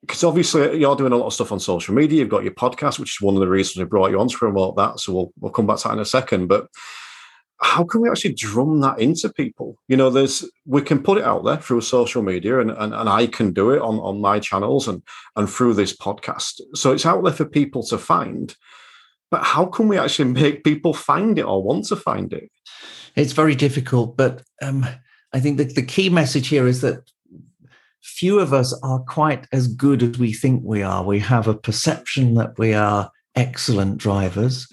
because 0.00 0.24
obviously 0.24 0.80
you're 0.80 0.96
doing 0.96 1.12
a 1.12 1.16
lot 1.16 1.26
of 1.26 1.34
stuff 1.34 1.52
on 1.52 1.60
social 1.60 1.94
media. 1.94 2.20
You've 2.20 2.30
got 2.30 2.42
your 2.42 2.54
podcast, 2.54 2.98
which 2.98 3.16
is 3.16 3.20
one 3.20 3.34
of 3.34 3.40
the 3.40 3.48
reasons 3.48 3.76
we 3.76 3.84
brought 3.84 4.10
you 4.10 4.18
on 4.18 4.28
to 4.28 4.38
promote 4.38 4.76
that. 4.76 4.98
So 4.98 5.12
we'll 5.12 5.32
we'll 5.38 5.52
come 5.52 5.66
back 5.66 5.76
to 5.78 5.88
that 5.88 5.94
in 5.94 6.00
a 6.00 6.06
second. 6.06 6.46
But 6.46 6.68
how 7.60 7.84
can 7.84 8.00
we 8.00 8.08
actually 8.08 8.32
drum 8.32 8.80
that 8.80 8.98
into 8.98 9.30
people? 9.30 9.76
You 9.88 9.96
know, 9.96 10.08
there's 10.08 10.48
we 10.64 10.80
can 10.80 11.02
put 11.02 11.18
it 11.18 11.24
out 11.24 11.44
there 11.44 11.58
through 11.58 11.82
social 11.82 12.22
media, 12.22 12.60
and 12.60 12.70
and, 12.70 12.94
and 12.94 13.08
I 13.08 13.26
can 13.26 13.52
do 13.52 13.70
it 13.70 13.82
on 13.82 13.98
on 13.98 14.20
my 14.20 14.40
channels 14.40 14.88
and 14.88 15.02
and 15.36 15.48
through 15.48 15.74
this 15.74 15.94
podcast. 15.94 16.60
So 16.74 16.92
it's 16.92 17.06
out 17.06 17.22
there 17.22 17.34
for 17.34 17.44
people 17.44 17.82
to 17.84 17.98
find. 17.98 18.54
But 19.30 19.44
how 19.44 19.66
can 19.66 19.88
we 19.88 19.98
actually 19.98 20.32
make 20.32 20.64
people 20.64 20.92
find 20.92 21.38
it 21.38 21.44
or 21.44 21.62
want 21.62 21.86
to 21.86 21.96
find 21.96 22.32
it? 22.32 22.50
It's 23.16 23.32
very 23.32 23.54
difficult, 23.54 24.16
but 24.16 24.42
um, 24.62 24.86
I 25.32 25.40
think 25.40 25.58
the, 25.58 25.64
the 25.64 25.82
key 25.82 26.08
message 26.10 26.48
here 26.48 26.66
is 26.66 26.80
that 26.80 27.10
few 28.02 28.38
of 28.38 28.52
us 28.52 28.78
are 28.82 29.00
quite 29.00 29.46
as 29.52 29.68
good 29.68 30.02
as 30.02 30.18
we 30.18 30.32
think 30.32 30.62
we 30.64 30.82
are. 30.82 31.04
We 31.04 31.18
have 31.20 31.46
a 31.48 31.54
perception 31.54 32.34
that 32.34 32.58
we 32.58 32.74
are 32.74 33.10
excellent 33.36 33.98
drivers 33.98 34.66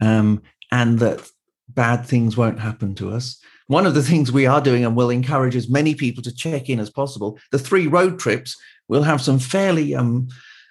um, 0.00 0.42
and 0.70 0.98
that 1.00 1.28
bad 1.68 2.06
things 2.06 2.36
won't 2.36 2.60
happen 2.60 2.94
to 2.96 3.10
us. 3.10 3.40
One 3.66 3.86
of 3.86 3.94
the 3.94 4.02
things 4.02 4.32
we 4.32 4.46
are 4.46 4.62
doing 4.62 4.84
and 4.84 4.96
will 4.96 5.10
encourage 5.10 5.54
as 5.54 5.68
many 5.68 5.94
people 5.94 6.22
to 6.22 6.34
check 6.34 6.70
in 6.70 6.80
as 6.80 6.88
possible, 6.88 7.38
the 7.50 7.58
three 7.58 7.86
road 7.86 8.18
trips 8.18 8.56
We'll 8.88 9.02
have 9.02 9.20
some 9.20 9.38
fairly 9.38 9.94
um, 9.94 10.28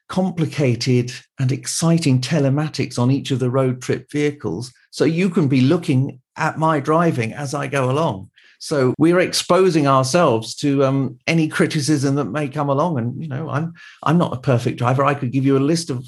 complicated 0.10 1.12
and 1.40 1.52
exciting 1.52 2.22
telematics 2.22 2.98
on 2.98 3.12
each 3.12 3.32
of 3.32 3.40
the 3.40 3.50
road 3.50 3.82
trip 3.82 4.10
vehicles. 4.12 4.74
So 4.92 5.06
you 5.06 5.30
can 5.30 5.48
be 5.48 5.62
looking 5.62 6.22
at 6.38 6.58
my 6.58 6.80
driving 6.80 7.34
as 7.34 7.54
I 7.54 7.68
go 7.68 7.90
along. 7.90 8.30
So 8.60 8.94
we're 8.98 9.20
exposing 9.20 9.88
ourselves 9.88 10.56
to 10.56 10.84
um, 10.84 11.20
any 11.28 11.48
criticism 11.48 12.16
that 12.16 12.26
may 12.26 12.48
come 12.48 12.70
along. 12.70 12.98
And 12.98 13.22
you 13.22 13.28
know, 13.28 13.50
I'm 13.50 13.74
I'm 14.04 14.18
not 14.18 14.34
a 14.34 14.40
perfect 14.40 14.80
driver. 14.80 15.04
I 15.04 15.14
could 15.14 15.32
give 15.32 15.46
you 15.46 15.58
a 15.58 15.60
list 15.60 15.90
of 15.90 16.06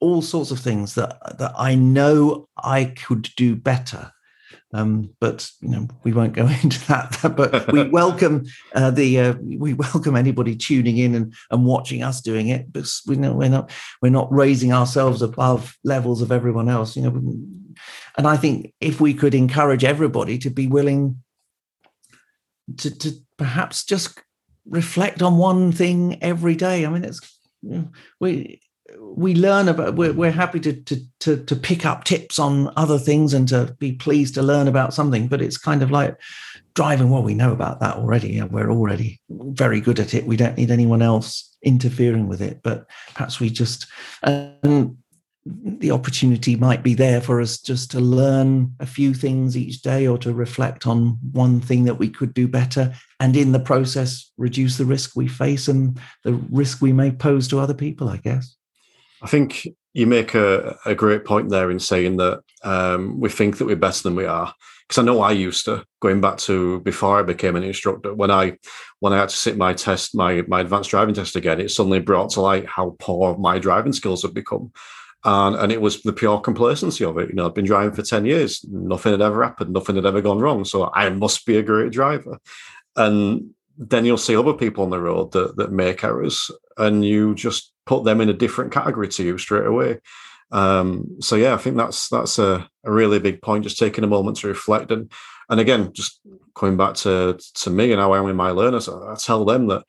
all 0.00 0.22
sorts 0.22 0.50
of 0.50 0.60
things 0.60 0.94
that 0.94 1.38
that 1.38 1.52
I 1.56 1.74
know 1.74 2.46
I 2.56 2.84
could 2.84 3.30
do 3.36 3.56
better. 3.56 4.12
Um, 4.74 5.10
but 5.20 5.50
you 5.60 5.68
know, 5.68 5.88
we 6.02 6.12
won't 6.12 6.32
go 6.32 6.46
into 6.62 6.86
that. 6.88 7.18
but 7.36 7.70
we 7.72 7.88
welcome 7.88 8.46
uh, 8.74 8.90
the 8.90 9.20
uh, 9.20 9.34
we 9.40 9.74
welcome 9.74 10.16
anybody 10.16 10.56
tuning 10.56 10.98
in 10.98 11.14
and, 11.14 11.34
and 11.50 11.64
watching 11.64 12.02
us 12.02 12.20
doing 12.20 12.48
it. 12.48 12.72
But 12.72 12.88
we 13.06 13.16
know 13.16 13.34
we're 13.34 13.48
not 13.48 13.70
we're 14.00 14.10
not 14.10 14.32
raising 14.32 14.72
ourselves 14.72 15.22
above 15.22 15.76
levels 15.84 16.22
of 16.22 16.32
everyone 16.32 16.68
else. 16.68 16.96
You 16.96 17.02
know, 17.02 17.36
and 18.16 18.26
I 18.26 18.36
think 18.36 18.72
if 18.80 19.00
we 19.00 19.14
could 19.14 19.34
encourage 19.34 19.84
everybody 19.84 20.38
to 20.38 20.50
be 20.50 20.66
willing 20.66 21.22
to, 22.78 22.98
to 22.98 23.12
perhaps 23.36 23.84
just 23.84 24.20
reflect 24.66 25.22
on 25.22 25.38
one 25.38 25.72
thing 25.72 26.22
every 26.22 26.54
day. 26.54 26.86
I 26.86 26.88
mean, 26.88 27.04
it's 27.04 27.20
you 27.62 27.70
know, 27.70 27.88
we 28.20 28.60
we 29.00 29.34
learn 29.34 29.68
about 29.68 29.94
we're, 29.94 30.12
we're 30.12 30.30
happy 30.30 30.60
to, 30.60 30.72
to 30.72 30.96
to 31.20 31.44
to 31.44 31.56
pick 31.56 31.84
up 31.84 32.04
tips 32.04 32.38
on 32.38 32.72
other 32.76 32.98
things 32.98 33.34
and 33.34 33.48
to 33.48 33.74
be 33.78 33.92
pleased 33.92 34.34
to 34.34 34.42
learn 34.42 34.68
about 34.68 34.94
something 34.94 35.28
but 35.28 35.42
it's 35.42 35.58
kind 35.58 35.82
of 35.82 35.90
like 35.90 36.16
driving 36.74 37.10
well 37.10 37.22
we 37.22 37.34
know 37.34 37.52
about 37.52 37.80
that 37.80 37.96
already. 37.96 38.40
We're 38.42 38.70
already 38.70 39.20
very 39.28 39.80
good 39.80 40.00
at 40.00 40.14
it. 40.14 40.26
We 40.26 40.36
don't 40.36 40.56
need 40.56 40.70
anyone 40.70 41.02
else 41.02 41.54
interfering 41.62 42.28
with 42.28 42.40
it 42.40 42.60
but 42.62 42.86
perhaps 43.14 43.38
we 43.38 43.50
just 43.50 43.86
um, 44.22 44.98
the 45.44 45.90
opportunity 45.90 46.54
might 46.54 46.84
be 46.84 46.94
there 46.94 47.20
for 47.20 47.40
us 47.40 47.58
just 47.58 47.90
to 47.90 47.98
learn 47.98 48.72
a 48.78 48.86
few 48.86 49.12
things 49.12 49.56
each 49.56 49.82
day 49.82 50.06
or 50.06 50.16
to 50.16 50.32
reflect 50.32 50.86
on 50.86 51.18
one 51.32 51.60
thing 51.60 51.84
that 51.84 51.98
we 51.98 52.08
could 52.08 52.32
do 52.32 52.46
better. 52.46 52.94
And 53.18 53.36
in 53.36 53.50
the 53.50 53.58
process 53.58 54.30
reduce 54.36 54.78
the 54.78 54.84
risk 54.84 55.16
we 55.16 55.26
face 55.26 55.66
and 55.66 56.00
the 56.22 56.34
risk 56.50 56.80
we 56.80 56.92
may 56.92 57.10
pose 57.10 57.48
to 57.48 57.58
other 57.58 57.74
people 57.74 58.08
i 58.08 58.16
guess 58.16 58.56
i 59.22 59.26
think 59.26 59.66
you 59.94 60.06
make 60.06 60.34
a, 60.34 60.78
a 60.86 60.94
great 60.94 61.24
point 61.24 61.50
there 61.50 61.70
in 61.70 61.78
saying 61.78 62.16
that 62.16 62.40
um, 62.64 63.20
we 63.20 63.28
think 63.28 63.58
that 63.58 63.66
we're 63.66 63.76
better 63.76 64.02
than 64.02 64.14
we 64.14 64.24
are 64.24 64.54
because 64.86 64.98
i 64.98 65.02
know 65.02 65.20
i 65.20 65.30
used 65.30 65.64
to 65.64 65.84
going 66.00 66.20
back 66.20 66.38
to 66.38 66.80
before 66.80 67.18
i 67.18 67.22
became 67.22 67.56
an 67.56 67.62
instructor 67.62 68.14
when 68.14 68.30
i 68.30 68.56
when 69.00 69.12
i 69.12 69.18
had 69.18 69.28
to 69.28 69.36
sit 69.36 69.56
my 69.56 69.72
test 69.72 70.14
my 70.14 70.42
my 70.48 70.60
advanced 70.60 70.90
driving 70.90 71.14
test 71.14 71.36
again 71.36 71.60
it 71.60 71.70
suddenly 71.70 72.00
brought 72.00 72.30
to 72.30 72.40
light 72.40 72.66
how 72.66 72.96
poor 72.98 73.36
my 73.38 73.58
driving 73.58 73.92
skills 73.92 74.22
have 74.22 74.34
become 74.34 74.72
and 75.24 75.56
and 75.56 75.72
it 75.72 75.80
was 75.80 76.02
the 76.02 76.12
pure 76.12 76.40
complacency 76.40 77.04
of 77.04 77.18
it. 77.18 77.28
You 77.28 77.34
know, 77.34 77.46
I've 77.46 77.54
been 77.54 77.64
driving 77.64 77.94
for 77.94 78.02
ten 78.02 78.24
years, 78.24 78.64
nothing 78.68 79.12
had 79.12 79.22
ever 79.22 79.44
happened, 79.44 79.72
nothing 79.72 79.96
had 79.96 80.06
ever 80.06 80.20
gone 80.20 80.40
wrong, 80.40 80.64
so 80.64 80.90
I 80.92 81.10
must 81.10 81.46
be 81.46 81.56
a 81.56 81.62
great 81.62 81.92
driver. 81.92 82.38
And 82.96 83.50
then 83.78 84.04
you'll 84.04 84.18
see 84.18 84.36
other 84.36 84.52
people 84.52 84.84
on 84.84 84.90
the 84.90 85.00
road 85.00 85.32
that 85.32 85.56
that 85.56 85.72
make 85.72 86.02
errors, 86.02 86.50
and 86.76 87.04
you 87.04 87.34
just 87.34 87.71
put 87.86 88.04
them 88.04 88.20
in 88.20 88.28
a 88.28 88.34
different 88.34 88.72
category 88.72 89.08
to 89.08 89.24
you 89.24 89.38
straight 89.38 89.66
away. 89.66 89.98
Um, 90.50 91.16
so 91.20 91.36
yeah, 91.36 91.54
I 91.54 91.56
think 91.56 91.76
that's 91.76 92.08
that's 92.08 92.38
a, 92.38 92.68
a 92.84 92.92
really 92.92 93.18
big 93.18 93.40
point. 93.42 93.64
Just 93.64 93.78
taking 93.78 94.04
a 94.04 94.08
moment 94.08 94.38
to 94.38 94.48
reflect 94.48 94.90
and 94.92 95.10
and 95.48 95.60
again, 95.60 95.92
just 95.92 96.20
coming 96.54 96.76
back 96.76 96.94
to 96.94 97.38
to 97.54 97.70
me 97.70 97.92
and 97.92 98.00
how 98.00 98.12
I 98.12 98.18
am 98.18 98.24
with 98.24 98.36
my 98.36 98.50
learners, 98.50 98.88
I, 98.88 99.14
tell 99.16 99.44
them 99.44 99.66
that 99.68 99.84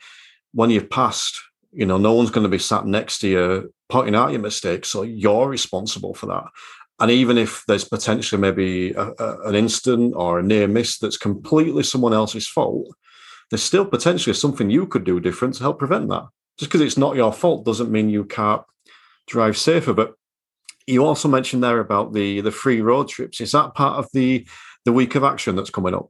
when 0.54 0.70
you've 0.70 0.90
passed, 0.90 1.40
you 1.72 1.86
know, 1.86 1.98
no 1.98 2.14
one's 2.14 2.32
going 2.32 2.44
to 2.44 2.50
be 2.50 2.60
sat 2.60 2.86
next 2.86 3.20
to 3.20 3.28
you 3.28 3.74
pointing 3.90 4.16
out 4.16 4.32
your 4.32 4.42
mistakes. 4.42 4.90
So 4.90 5.04
you're 5.04 5.48
responsible 5.48 6.14
for 6.14 6.28
that. 6.28 6.46
And 7.00 7.12
even 7.12 7.38
if 7.38 7.64
there's 7.68 7.86
potentially 7.86 8.42
maybe 8.42 8.92
a, 8.92 9.12
a, 9.20 9.50
an 9.50 9.56
instant 9.56 10.14
or 10.16 10.40
a 10.40 10.44
near 10.44 10.68
miss 10.68 11.00
that's 11.00 11.18
completely 11.18 11.84
someone 11.84 12.14
else's 12.14 12.48
fault, 12.48 12.88
there's 13.50 13.64
still 13.64 13.86
potentially 13.86 14.34
something 14.34 14.70
you 14.70 14.88
could 14.88 15.04
do 15.04 15.20
different 15.20 15.56
to 15.56 15.64
help 15.64 15.80
prevent 15.80 16.10
that. 16.10 16.26
Just 16.60 16.72
because 16.72 16.82
it's 16.82 16.98
not 16.98 17.16
your 17.16 17.34
fault 17.34 17.66
doesn't 17.66 17.92
mean 17.92 18.10
you 18.10 18.26
can't 18.26 18.62
drive 19.28 19.58
safer. 19.58 19.94
But 19.94 20.14
you 20.88 21.06
also 21.06 21.28
mentioned 21.28 21.64
there 21.64 21.80
about 21.80 22.14
the 22.14 22.42
the 22.42 22.52
free 22.52 22.82
road 22.82 23.08
trips. 23.08 23.42
Is 23.42 23.52
that 23.52 23.74
part 23.74 23.98
of 23.98 24.08
the 24.14 24.48
the 24.86 24.94
week 24.94 25.16
of 25.16 25.24
action 25.24 25.56
that's 25.56 25.70
coming 25.70 25.96
up? 25.96 26.10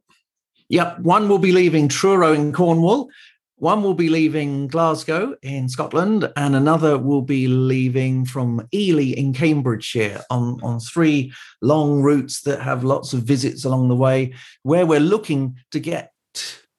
Yep, 0.69 0.99
one 0.99 1.29
will 1.29 1.39
be 1.39 1.51
leaving 1.51 1.87
Truro 1.87 2.33
in 2.33 2.51
Cornwall, 2.51 3.09
one 3.57 3.83
will 3.83 3.93
be 3.93 4.09
leaving 4.09 4.67
Glasgow 4.67 5.35
in 5.41 5.69
Scotland, 5.69 6.31
and 6.35 6.55
another 6.55 6.97
will 6.97 7.21
be 7.21 7.47
leaving 7.47 8.25
from 8.25 8.67
Ely 8.73 9.13
in 9.13 9.33
Cambridgeshire 9.33 10.21
on, 10.29 10.59
on 10.63 10.79
three 10.79 11.31
long 11.61 12.01
routes 12.01 12.41
that 12.41 12.61
have 12.61 12.83
lots 12.83 13.13
of 13.13 13.23
visits 13.23 13.63
along 13.63 13.89
the 13.89 13.95
way, 13.95 14.33
where 14.63 14.85
we're 14.85 14.99
looking 14.99 15.55
to 15.71 15.79
get 15.79 16.11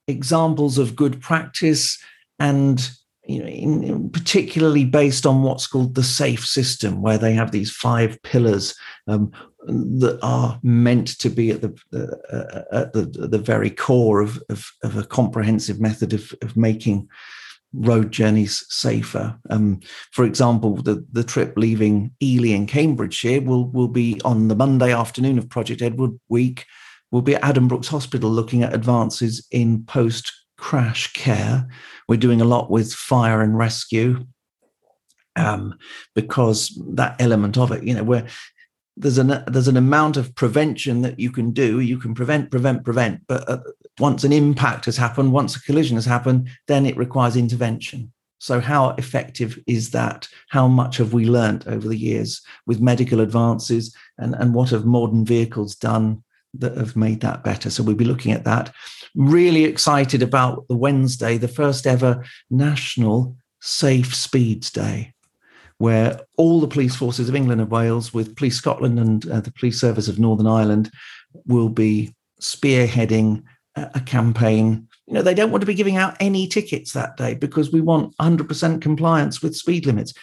examples 0.09 0.77
of 0.77 0.97
good 0.97 1.21
practice 1.21 1.99
and 2.39 2.91
you 3.27 3.41
know, 3.41 3.47
in, 3.47 3.83
in 3.83 4.11
particularly 4.11 4.85
based 4.85 5.27
on 5.27 5.43
what's 5.43 5.67
called 5.67 5.95
the 5.95 6.03
safe 6.03 6.45
system, 6.45 7.03
where 7.03 7.19
they 7.19 7.33
have 7.33 7.53
these 7.53 7.71
five 7.71 8.21
pillars 8.23 8.75
um, 9.07 9.33
that 9.67 10.19
are 10.23 10.59
meant 10.63 11.19
to 11.19 11.31
be 11.31 11.51
at 11.51 11.63
the 11.63 11.73
uh, 11.93 12.77
at 12.77 12.93
the, 12.93 13.05
the 13.05 13.39
very 13.39 13.71
core 13.71 14.21
of, 14.21 14.43
of, 14.51 14.71
of, 14.83 14.97
a 14.97 15.05
comprehensive 15.05 15.81
method 15.81 16.13
of, 16.13 16.35
of 16.43 16.57
making 16.57 17.09
road 17.73 18.13
journeys 18.13 18.65
safer. 18.69 19.39
Um, 19.51 19.81
for 20.13 20.25
example, 20.25 20.77
the, 20.77 21.05
the 21.13 21.25
trip 21.25 21.55
leaving 21.57 22.13
Ely 22.23 22.51
in 22.51 22.67
Cambridgeshire 22.67 23.41
will, 23.41 23.69
will 23.71 23.89
be 23.89 24.21
on 24.25 24.49
the 24.49 24.55
Monday 24.55 24.93
afternoon 24.93 25.39
of 25.39 25.49
Project 25.49 25.83
Edward 25.83 26.13
Week. 26.29 26.67
We'll 27.11 27.23
be 27.23 27.35
at 27.35 27.43
Addenbrooke's 27.43 27.89
Hospital 27.89 28.31
looking 28.31 28.63
at 28.63 28.75
advances 28.75 29.47
in 29.51 29.85
post 29.85 30.33
crash 30.65 31.13
care. 31.13 31.69
We're 32.09 32.27
doing 32.27 32.41
a 32.41 32.47
lot 32.47 32.71
with 32.71 32.91
fire 32.91 33.43
and 33.43 33.57
rescue 33.57 34.27
um, 35.37 35.75
because 36.15 36.81
that 36.95 37.17
element 37.21 37.59
of 37.59 37.71
it, 37.71 37.85
you 37.85 37.93
know, 37.93 38.03
where 38.03 38.27
there's 38.97 39.19
an 39.19 39.45
there's 39.47 39.69
an 39.69 39.77
amount 39.77 40.17
of 40.17 40.35
prevention 40.35 41.03
that 41.03 41.21
you 41.21 41.31
can 41.31 41.51
do. 41.51 41.81
You 41.81 41.99
can 41.99 42.15
prevent, 42.15 42.51
prevent, 42.51 42.83
prevent. 42.83 43.27
But 43.27 43.47
uh, 43.47 43.59
once 43.99 44.25
an 44.25 44.33
impact 44.33 44.87
has 44.87 44.97
happened, 44.97 45.33
once 45.33 45.55
a 45.55 45.63
collision 45.63 45.97
has 45.97 46.07
happened, 46.07 46.49
then 46.67 46.87
it 46.87 46.97
requires 46.97 47.37
intervention. 47.37 48.11
So, 48.39 48.59
how 48.59 48.91
effective 48.97 49.59
is 49.67 49.91
that? 49.91 50.29
How 50.49 50.67
much 50.67 50.97
have 50.97 51.13
we 51.13 51.27
learned 51.27 51.69
over 51.69 51.87
the 51.89 51.99
years 52.11 52.41
with 52.67 52.81
medical 52.81 53.21
advances, 53.21 53.95
and 54.17 54.35
and 54.35 54.55
what 54.55 54.71
have 54.71 54.87
modern 54.87 55.27
vehicles 55.27 55.77
done 55.77 56.25
that 56.59 56.77
have 56.77 56.97
made 56.97 57.21
that 57.21 57.45
better? 57.45 57.71
So, 57.71 57.83
we'll 57.83 57.97
be 57.97 58.05
looking 58.05 58.33
at 58.33 58.45
that. 58.45 58.73
Really 59.15 59.65
excited 59.65 60.23
about 60.23 60.67
the 60.69 60.77
Wednesday, 60.77 61.39
the 61.39 61.49
first 61.49 61.87
ever 61.87 62.25
National 62.51 63.37
Safe 63.61 64.15
Speeds 64.15 64.71
Day 64.71 65.15
where 65.79 66.21
all 66.37 66.61
the 66.61 66.69
police 66.69 66.95
forces 66.95 67.29
of 67.29 67.35
England 67.35 67.61
and 67.61 67.71
Wales, 67.71 68.15
with 68.15 68.37
Police 68.37 68.57
Scotland 68.57 68.99
and 68.99 69.29
uh, 69.31 69.41
the 69.41 69.53
Police 69.53 69.81
Service 69.81 70.09
of 70.09 70.19
Northern 70.19 70.47
Ireland, 70.47 70.91
will 71.47 71.69
be 71.69 72.15
spearheading 72.41 73.43
a, 73.77 73.91
a 73.95 74.01
campaign. 74.01 74.89
You 75.07 75.15
know, 75.15 75.23
they 75.23 75.35
don't 75.35 75.51
want 75.51 75.63
to 75.63 75.67
be 75.67 75.75
giving 75.75 75.97
out 75.97 76.17
any 76.21 76.47
tickets 76.47 76.93
that 76.93 77.17
day 77.17 77.35
because 77.35 77.73
we 77.73 77.81
want 77.81 78.17
100% 78.19 78.81
compliance 78.81 79.43
with 79.43 79.57
speed 79.57 79.87
limits, 79.87 80.15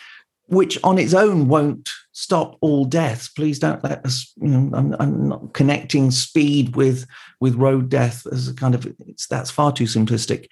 which 0.48 0.80
on 0.84 0.98
its 0.98 1.14
own 1.14 1.48
won't 1.48 1.90
stop 2.12 2.58
all 2.62 2.86
deaths. 2.86 3.30
Please 3.30 3.60
don't 3.60 3.84
let 3.84 4.06
us. 4.06 4.34
You 4.42 4.50
know, 4.50 4.78
I'm, 4.78 4.96
I'm 5.00 5.30
not 5.30 5.54
connecting 5.54 6.12
speed 6.12 6.76
with 6.76 7.06
with 7.40 7.56
road 7.56 7.90
death 7.90 8.26
as 8.32 8.48
a 8.48 8.54
kind 8.54 8.76
of 8.76 8.88
it's 9.08 9.28
that's 9.28 9.52
far 9.52 9.72
too 9.72 9.86
simplistic, 9.86 10.48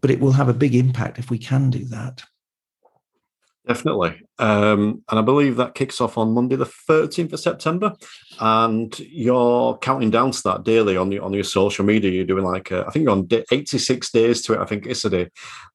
but 0.00 0.10
it 0.10 0.20
will 0.20 0.32
have 0.32 0.48
a 0.48 0.54
big 0.54 0.74
impact 0.74 1.18
if 1.18 1.30
we 1.30 1.38
can 1.38 1.70
do 1.70 1.84
that. 1.86 2.22
Definitely. 3.66 4.20
Um, 4.38 5.02
and 5.10 5.18
I 5.18 5.22
believe 5.22 5.56
that 5.56 5.74
kicks 5.74 6.00
off 6.00 6.16
on 6.16 6.32
Monday, 6.32 6.54
the 6.54 6.66
13th 6.66 7.32
of 7.32 7.40
September. 7.40 7.94
And 8.38 8.96
you're 9.00 9.76
counting 9.78 10.10
down 10.10 10.30
to 10.30 10.42
that 10.44 10.62
daily 10.62 10.96
on 10.96 11.10
your, 11.10 11.24
on 11.24 11.32
your 11.32 11.42
social 11.42 11.84
media. 11.84 12.12
You're 12.12 12.26
doing 12.26 12.44
like, 12.44 12.70
uh, 12.70 12.84
I 12.86 12.90
think 12.90 13.02
you're 13.02 13.12
on 13.12 13.28
86 13.50 14.10
days 14.12 14.42
to 14.42 14.52
it, 14.52 14.60
I 14.60 14.66
think 14.66 14.86
yesterday. 14.86 15.28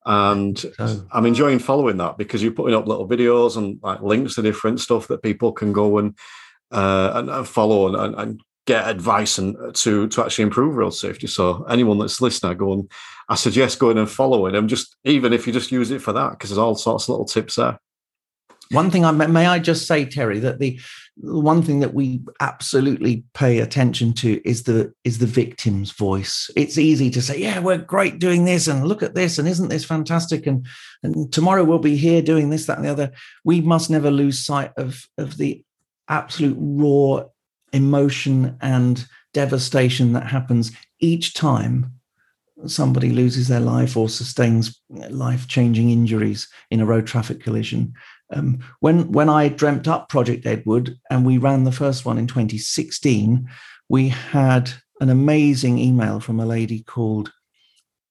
And 0.05 0.63
oh. 0.79 1.05
I'm 1.11 1.25
enjoying 1.25 1.59
following 1.59 1.97
that 1.97 2.17
because 2.17 2.41
you're 2.41 2.53
putting 2.53 2.75
up 2.75 2.87
little 2.87 3.09
videos 3.09 3.57
and 3.57 3.77
like 3.83 4.01
links 4.01 4.35
to 4.35 4.41
different 4.41 4.79
stuff 4.79 5.09
that 5.09 5.21
people 5.21 5.51
can 5.51 5.73
go 5.73 5.97
and, 5.97 6.17
uh, 6.71 7.11
and, 7.15 7.29
and, 7.29 7.47
follow 7.47 7.93
and, 7.93 8.15
and, 8.15 8.41
get 8.67 8.87
advice 8.87 9.39
and 9.39 9.73
to 9.73 10.07
to 10.07 10.23
actually 10.23 10.43
improve 10.43 10.75
road 10.75 10.91
safety. 10.91 11.25
So 11.25 11.63
anyone 11.63 11.97
that's 11.97 12.21
listening, 12.21 12.57
go 12.57 12.73
and 12.73 12.91
I 13.31 13.35
suggest 13.35 13.79
going 13.79 13.97
and 13.97 14.11
following 14.11 14.51
them. 14.51 14.67
Just 14.67 14.97
even 15.05 15.31
if 15.31 15.47
you 15.47 15.53
just 15.53 15.71
use 15.71 15.89
it 15.89 16.01
for 16.01 16.11
that, 16.11 16.31
because 16.31 16.49
there's 16.49 16.57
all 16.57 16.75
sorts 16.75 17.05
of 17.05 17.09
little 17.09 17.25
tips 17.25 17.55
there. 17.55 17.79
One 18.71 18.91
thing 18.91 19.05
I 19.05 19.11
may 19.11 19.47
I 19.47 19.57
just 19.57 19.87
say, 19.87 20.03
Terry, 20.03 20.39
that 20.39 20.59
the 20.59 20.81
one 21.15 21.61
thing 21.61 21.79
that 21.79 21.93
we 21.93 22.21
absolutely 22.41 23.23
pay 23.33 23.59
attention 23.59 24.11
to 24.15 24.41
is 24.43 24.63
the 24.63 24.93
is 25.05 25.19
the 25.19 25.27
victim's 25.27 25.91
voice. 25.91 26.51
It's 26.57 26.77
easy 26.77 27.09
to 27.09 27.21
say, 27.21 27.39
"Yeah, 27.39 27.59
we're 27.59 27.77
great 27.77 28.19
doing 28.19 28.43
this, 28.43 28.67
and 28.67 28.85
look 28.85 29.01
at 29.01 29.15
this, 29.15 29.37
and 29.37 29.47
isn't 29.47 29.69
this 29.69 29.85
fantastic?" 29.85 30.45
and 30.45 30.67
and 31.01 31.31
tomorrow 31.31 31.63
we'll 31.63 31.79
be 31.79 31.95
here 31.95 32.21
doing 32.21 32.49
this, 32.49 32.65
that, 32.65 32.77
and 32.77 32.85
the 32.85 32.91
other. 32.91 33.11
We 33.45 33.61
must 33.61 33.89
never 33.89 34.11
lose 34.11 34.45
sight 34.45 34.73
of 34.75 35.07
of 35.17 35.37
the 35.37 35.63
absolute 36.09 36.57
raw 36.59 37.23
emotion 37.71 38.57
and 38.59 39.05
devastation 39.33 40.11
that 40.13 40.27
happens 40.27 40.73
each 40.99 41.33
time 41.33 42.00
somebody 42.67 43.11
loses 43.11 43.47
their 43.47 43.59
life 43.59 43.97
or 43.97 44.09
sustains 44.09 44.79
life 44.89 45.47
changing 45.47 45.89
injuries 45.89 46.47
in 46.69 46.79
a 46.79 46.85
road 46.85 47.07
traffic 47.07 47.41
collision. 47.41 47.93
Um, 48.33 48.59
when, 48.79 49.11
when 49.11 49.29
I 49.29 49.49
dreamt 49.49 49.87
up 49.87 50.09
Project 50.09 50.45
Edward 50.45 50.97
and 51.09 51.25
we 51.25 51.37
ran 51.37 51.63
the 51.63 51.71
first 51.71 52.05
one 52.05 52.17
in 52.17 52.27
2016, 52.27 53.49
we 53.89 54.09
had 54.09 54.71
an 54.99 55.09
amazing 55.09 55.77
email 55.79 56.19
from 56.19 56.39
a 56.39 56.45
lady 56.45 56.83
called 56.83 57.31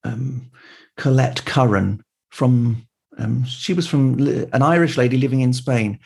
um, 0.04 0.50
Colette 0.96 1.44
Curran 1.44 2.02
from, 2.30 2.86
um, 3.18 3.44
she 3.44 3.72
was 3.72 3.86
from 3.86 4.18
an 4.52 4.62
Irish 4.62 4.96
lady 4.96 5.16
living 5.16 5.40
in 5.40 5.52
Spain, 5.52 5.98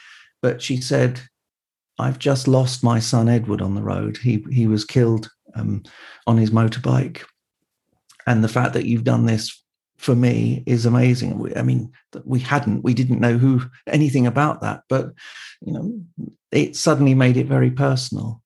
but 0.43 0.63
she 0.63 0.81
said, 0.81 1.21
I've 1.99 2.19
just 2.19 2.49
lost 2.49 2.83
my 2.83 2.99
son 2.99 3.29
Edward 3.29 3.63
on 3.63 3.75
the 3.75 3.83
road. 3.83 4.17
He 4.17 4.45
he 4.51 4.67
was 4.67 4.85
killed 4.85 5.31
um, 5.55 5.85
on 6.27 6.37
his 6.37 6.51
motorbike, 6.51 7.23
and 8.27 8.43
the 8.43 8.49
fact 8.49 8.73
that 8.75 8.87
you've 8.87 9.05
done 9.05 9.27
this 9.27 9.63
for 9.97 10.15
me 10.15 10.63
is 10.67 10.87
amazing. 10.87 11.39
We, 11.39 11.55
I 11.55 11.63
mean, 11.63 11.93
we 12.25 12.41
hadn't, 12.41 12.83
we 12.83 12.95
didn't 12.95 13.21
know 13.21 13.39
who 13.39 13.63
anything 13.87 14.27
about 14.27 14.61
that, 14.61 14.83
but 14.89 15.13
you 15.61 15.73
know, 15.73 16.01
it 16.51 16.77
suddenly 16.77 17.15
made 17.15 17.37
it 17.37 17.47
very 17.47 17.71
personal, 17.71 18.43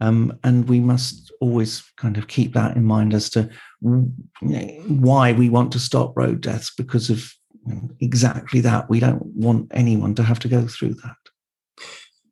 um, 0.00 0.38
and 0.42 0.68
we 0.68 0.80
must 0.80 1.32
always 1.40 1.82
kind 1.96 2.16
of 2.16 2.28
keep 2.28 2.54
that 2.54 2.76
in 2.76 2.84
mind 2.84 3.14
as 3.14 3.30
to 3.30 3.48
why 3.80 5.32
we 5.32 5.48
want 5.48 5.72
to 5.72 5.78
stop 5.78 6.16
road 6.16 6.40
deaths 6.40 6.72
because 6.76 7.10
of 7.10 7.32
exactly 8.00 8.60
that. 8.60 8.88
We 8.88 9.00
don't 9.00 9.24
want 9.24 9.68
anyone 9.72 10.14
to 10.16 10.22
have 10.22 10.38
to 10.40 10.48
go 10.48 10.66
through 10.66 10.94
that. 10.94 11.16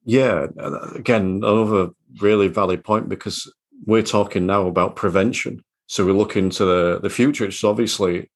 Yeah, 0.04 0.47
again, 0.95 1.40
another 1.45 1.90
really 2.21 2.49
valid 2.49 2.83
point 2.83 3.09
because 3.09 3.52
we're 3.87 4.02
talking 4.02 4.47
now 4.47 4.66
about 4.66 4.97
prevention. 4.97 5.62
So 5.90 6.06
we 6.06 6.12
look 6.12 6.37
into 6.37 6.64
the, 6.64 7.00
the 7.02 7.11
future. 7.11 7.44
which 7.44 7.56
is 7.56 7.64
obviously 7.64 8.30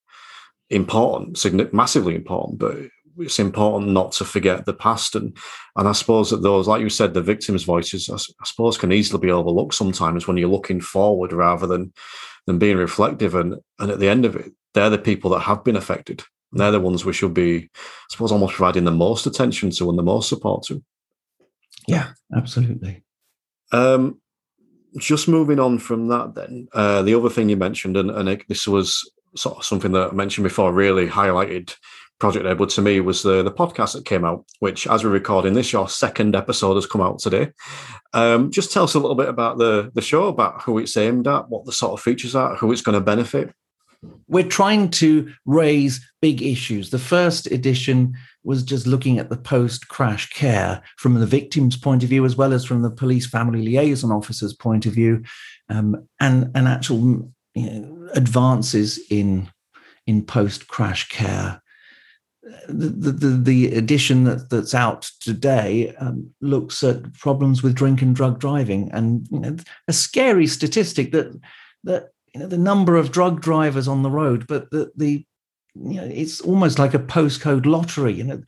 important, 0.70 1.72
massively 1.72 2.16
important, 2.16 2.58
but 2.58 2.76
it's 3.16 3.38
important 3.38 3.92
not 3.92 4.10
to 4.12 4.24
forget 4.24 4.66
the 4.66 4.74
past. 4.74 5.14
And 5.14 5.36
and 5.76 5.86
I 5.86 5.92
suppose 5.92 6.30
that 6.30 6.42
those, 6.42 6.66
like 6.66 6.82
you 6.82 6.88
said, 6.88 7.14
the 7.14 7.22
victims' 7.22 7.62
voices, 7.62 8.10
I, 8.10 8.16
I 8.16 8.44
suppose, 8.44 8.76
can 8.76 8.90
easily 8.90 9.20
be 9.20 9.30
overlooked 9.30 9.74
sometimes 9.74 10.26
when 10.26 10.36
you're 10.36 10.48
looking 10.48 10.80
forward 10.80 11.32
rather 11.32 11.68
than 11.68 11.92
than 12.48 12.58
being 12.58 12.76
reflective. 12.76 13.36
And 13.36 13.54
and 13.78 13.88
at 13.88 14.00
the 14.00 14.08
end 14.08 14.24
of 14.24 14.34
it, 14.34 14.50
they're 14.74 14.90
the 14.90 14.98
people 14.98 15.30
that 15.30 15.40
have 15.42 15.62
been 15.62 15.76
affected. 15.76 16.24
They're 16.50 16.72
the 16.72 16.80
ones 16.80 17.04
we 17.04 17.12
should 17.12 17.34
be, 17.34 17.70
I 17.72 18.06
suppose, 18.10 18.32
almost 18.32 18.54
providing 18.54 18.82
the 18.84 18.90
most 18.90 19.26
attention 19.26 19.70
to 19.70 19.90
and 19.90 19.98
the 19.98 20.02
most 20.02 20.28
support 20.28 20.64
to. 20.64 20.82
Yeah, 21.86 22.14
absolutely. 22.36 23.04
Um, 23.70 24.20
just 24.98 25.28
moving 25.28 25.58
on 25.58 25.78
from 25.78 26.08
that, 26.08 26.34
then 26.34 26.68
uh, 26.72 27.02
the 27.02 27.14
other 27.14 27.30
thing 27.30 27.48
you 27.48 27.56
mentioned, 27.56 27.96
and, 27.96 28.10
and 28.10 28.28
it, 28.28 28.48
this 28.48 28.66
was 28.66 29.10
sort 29.36 29.58
of 29.58 29.64
something 29.64 29.92
that 29.92 30.10
I 30.10 30.14
mentioned 30.14 30.44
before, 30.44 30.72
really 30.72 31.08
highlighted 31.08 31.74
Project 32.20 32.46
Edward 32.46 32.70
to 32.70 32.80
me 32.80 33.00
was 33.00 33.22
the 33.22 33.42
the 33.42 33.50
podcast 33.50 33.92
that 33.94 34.04
came 34.04 34.24
out, 34.24 34.44
which, 34.60 34.86
as 34.86 35.02
we're 35.02 35.10
recording 35.10 35.54
this, 35.54 35.72
your 35.72 35.88
second 35.88 36.36
episode 36.36 36.76
has 36.76 36.86
come 36.86 37.00
out 37.00 37.18
today. 37.18 37.50
Um, 38.12 38.52
just 38.52 38.72
tell 38.72 38.84
us 38.84 38.94
a 38.94 39.00
little 39.00 39.16
bit 39.16 39.28
about 39.28 39.58
the 39.58 39.90
the 39.94 40.00
show, 40.00 40.28
about 40.28 40.62
who 40.62 40.78
it's 40.78 40.96
aimed 40.96 41.26
at, 41.26 41.48
what 41.48 41.64
the 41.64 41.72
sort 41.72 41.92
of 41.92 42.00
features 42.00 42.36
are, 42.36 42.54
who 42.56 42.70
it's 42.70 42.82
going 42.82 42.94
to 42.94 43.00
benefit. 43.00 43.52
We're 44.28 44.48
trying 44.48 44.90
to 44.92 45.32
raise 45.44 46.06
big 46.22 46.40
issues. 46.40 46.90
The 46.90 46.98
first 46.98 47.46
edition 47.50 48.14
was 48.44 48.62
just 48.62 48.86
looking 48.86 49.18
at 49.18 49.30
the 49.30 49.36
post 49.36 49.88
crash 49.88 50.30
care 50.30 50.82
from 50.98 51.14
the 51.14 51.26
victim's 51.26 51.76
point 51.76 52.02
of 52.02 52.10
view, 52.10 52.24
as 52.24 52.36
well 52.36 52.52
as 52.52 52.64
from 52.64 52.82
the 52.82 52.90
police 52.90 53.26
family 53.26 53.62
liaison 53.62 54.12
officer's 54.12 54.52
point 54.52 54.86
of 54.86 54.92
view, 54.92 55.22
um, 55.70 56.06
and, 56.20 56.50
and 56.54 56.68
actual 56.68 57.32
you 57.54 57.70
know, 57.70 58.08
advances 58.14 59.00
in, 59.10 59.50
in 60.06 60.24
post 60.24 60.68
crash 60.68 61.08
care. 61.08 61.62
The, 62.68 63.10
the, 63.10 63.28
the 63.42 63.74
edition 63.74 64.24
that, 64.24 64.50
that's 64.50 64.74
out 64.74 65.10
today 65.20 65.94
um, 65.96 66.34
looks 66.42 66.84
at 66.84 67.14
problems 67.14 67.62
with 67.62 67.74
drink 67.74 68.02
and 68.02 68.14
drug 68.14 68.38
driving, 68.38 68.90
and 68.92 69.26
you 69.30 69.40
know, 69.40 69.56
a 69.88 69.94
scary 69.94 70.46
statistic 70.46 71.12
that 71.12 71.40
that 71.84 72.10
you 72.34 72.40
know 72.40 72.46
the 72.46 72.58
number 72.58 72.96
of 72.96 73.12
drug 73.12 73.40
drivers 73.40 73.88
on 73.88 74.02
the 74.02 74.10
road, 74.10 74.46
but 74.46 74.70
the 74.70 74.92
the 74.94 75.24
you 75.74 76.00
know, 76.00 76.04
it's 76.04 76.40
almost 76.40 76.78
like 76.78 76.94
a 76.94 76.98
postcode 76.98 77.66
lottery. 77.66 78.14
You 78.14 78.24
know, 78.24 78.42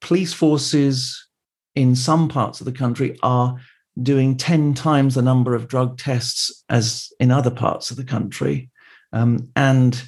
police 0.00 0.32
forces 0.32 1.26
in 1.74 1.94
some 1.94 2.28
parts 2.28 2.60
of 2.60 2.66
the 2.66 2.72
country 2.72 3.18
are 3.22 3.56
doing 4.02 4.36
10 4.36 4.74
times 4.74 5.14
the 5.14 5.22
number 5.22 5.54
of 5.54 5.68
drug 5.68 5.98
tests 5.98 6.64
as 6.68 7.12
in 7.20 7.30
other 7.30 7.50
parts 7.50 7.90
of 7.90 7.96
the 7.96 8.04
country. 8.04 8.70
Um, 9.12 9.50
and 9.56 10.02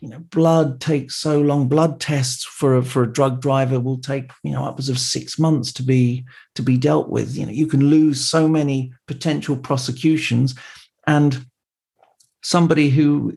you 0.00 0.08
know, 0.08 0.18
blood 0.18 0.80
takes 0.80 1.16
so 1.16 1.40
long. 1.40 1.68
Blood 1.68 2.00
tests 2.00 2.44
for 2.44 2.76
a, 2.76 2.82
for 2.82 3.02
a 3.02 3.12
drug 3.12 3.40
driver 3.40 3.80
will 3.80 3.98
take 3.98 4.30
you 4.42 4.52
know 4.52 4.64
upwards 4.64 4.88
of 4.88 4.98
six 4.98 5.38
months 5.38 5.72
to 5.72 5.82
be 5.82 6.24
to 6.54 6.62
be 6.62 6.76
dealt 6.76 7.08
with. 7.08 7.36
You 7.36 7.46
know, 7.46 7.52
you 7.52 7.66
can 7.66 7.88
lose 7.88 8.20
so 8.20 8.48
many 8.48 8.92
potential 9.06 9.56
prosecutions, 9.56 10.54
and 11.06 11.44
somebody 12.42 12.90
who 12.90 13.36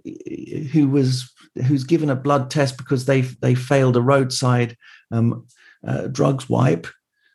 who 0.72 0.88
was 0.88 1.32
who's 1.68 1.84
given 1.84 2.10
a 2.10 2.16
blood 2.16 2.50
test 2.50 2.78
because 2.78 3.06
they 3.06 3.22
they 3.22 3.56
failed 3.56 3.98
a 3.98 4.02
roadside 4.02 4.78
um, 5.12 5.46
uh, 5.86 6.08
drugs 6.08 6.48
wipe, 6.50 6.88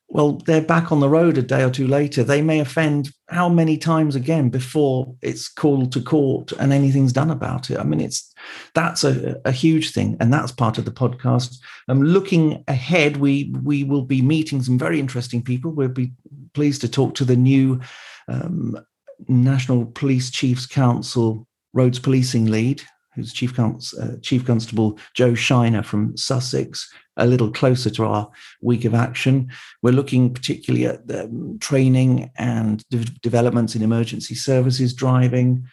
well, 0.08 0.34
they're 0.46 0.60
back 0.60 0.92
on 0.92 1.00
the 1.00 1.08
road 1.08 1.36
a 1.36 1.42
day 1.42 1.64
or 1.64 1.70
two 1.70 1.88
later. 1.88 2.22
They 2.22 2.40
may 2.40 2.60
offend 2.60 3.10
how 3.28 3.48
many 3.48 3.76
times 3.76 4.14
again 4.14 4.50
before 4.50 5.12
it's 5.20 5.48
called 5.48 5.90
to 5.92 6.00
court 6.00 6.52
and 6.52 6.72
anything's 6.72 7.12
done 7.12 7.30
about 7.30 7.70
it. 7.70 7.78
I 7.78 7.82
mean, 7.82 8.00
it's 8.00 8.32
that's 8.74 9.02
a, 9.02 9.40
a 9.44 9.50
huge 9.50 9.92
thing, 9.92 10.16
and 10.20 10.32
that's 10.32 10.52
part 10.52 10.78
of 10.78 10.84
the 10.84 10.92
podcast. 10.92 11.56
Um, 11.88 12.02
looking 12.02 12.62
ahead, 12.68 13.16
we 13.16 13.52
we 13.64 13.82
will 13.82 14.02
be 14.02 14.22
meeting 14.22 14.62
some 14.62 14.78
very 14.78 15.00
interesting 15.00 15.42
people. 15.42 15.72
We'll 15.72 15.88
be 15.88 16.12
pleased 16.54 16.82
to 16.82 16.88
talk 16.88 17.16
to 17.16 17.24
the 17.24 17.36
new 17.36 17.80
um, 18.28 18.78
National 19.26 19.86
Police 19.86 20.30
Chiefs 20.30 20.66
Council 20.66 21.45
Roads 21.76 21.98
Policing 21.98 22.46
Lead, 22.46 22.82
who's 23.14 23.32
Chief, 23.32 23.54
Const- 23.54 23.94
uh, 24.00 24.16
Chief 24.22 24.44
Constable 24.44 24.98
Jo 25.14 25.34
Shiner 25.34 25.82
from 25.82 26.16
Sussex, 26.16 26.90
a 27.18 27.26
little 27.26 27.50
closer 27.50 27.90
to 27.90 28.04
our 28.04 28.30
week 28.62 28.86
of 28.86 28.94
action. 28.94 29.50
We're 29.82 29.92
looking 29.92 30.32
particularly 30.32 30.86
at 30.86 31.02
um, 31.14 31.58
training 31.60 32.30
and 32.38 32.82
de- 32.88 33.04
developments 33.22 33.74
in 33.74 33.82
emergency 33.82 34.34
services 34.34 34.94
driving. 34.94 35.66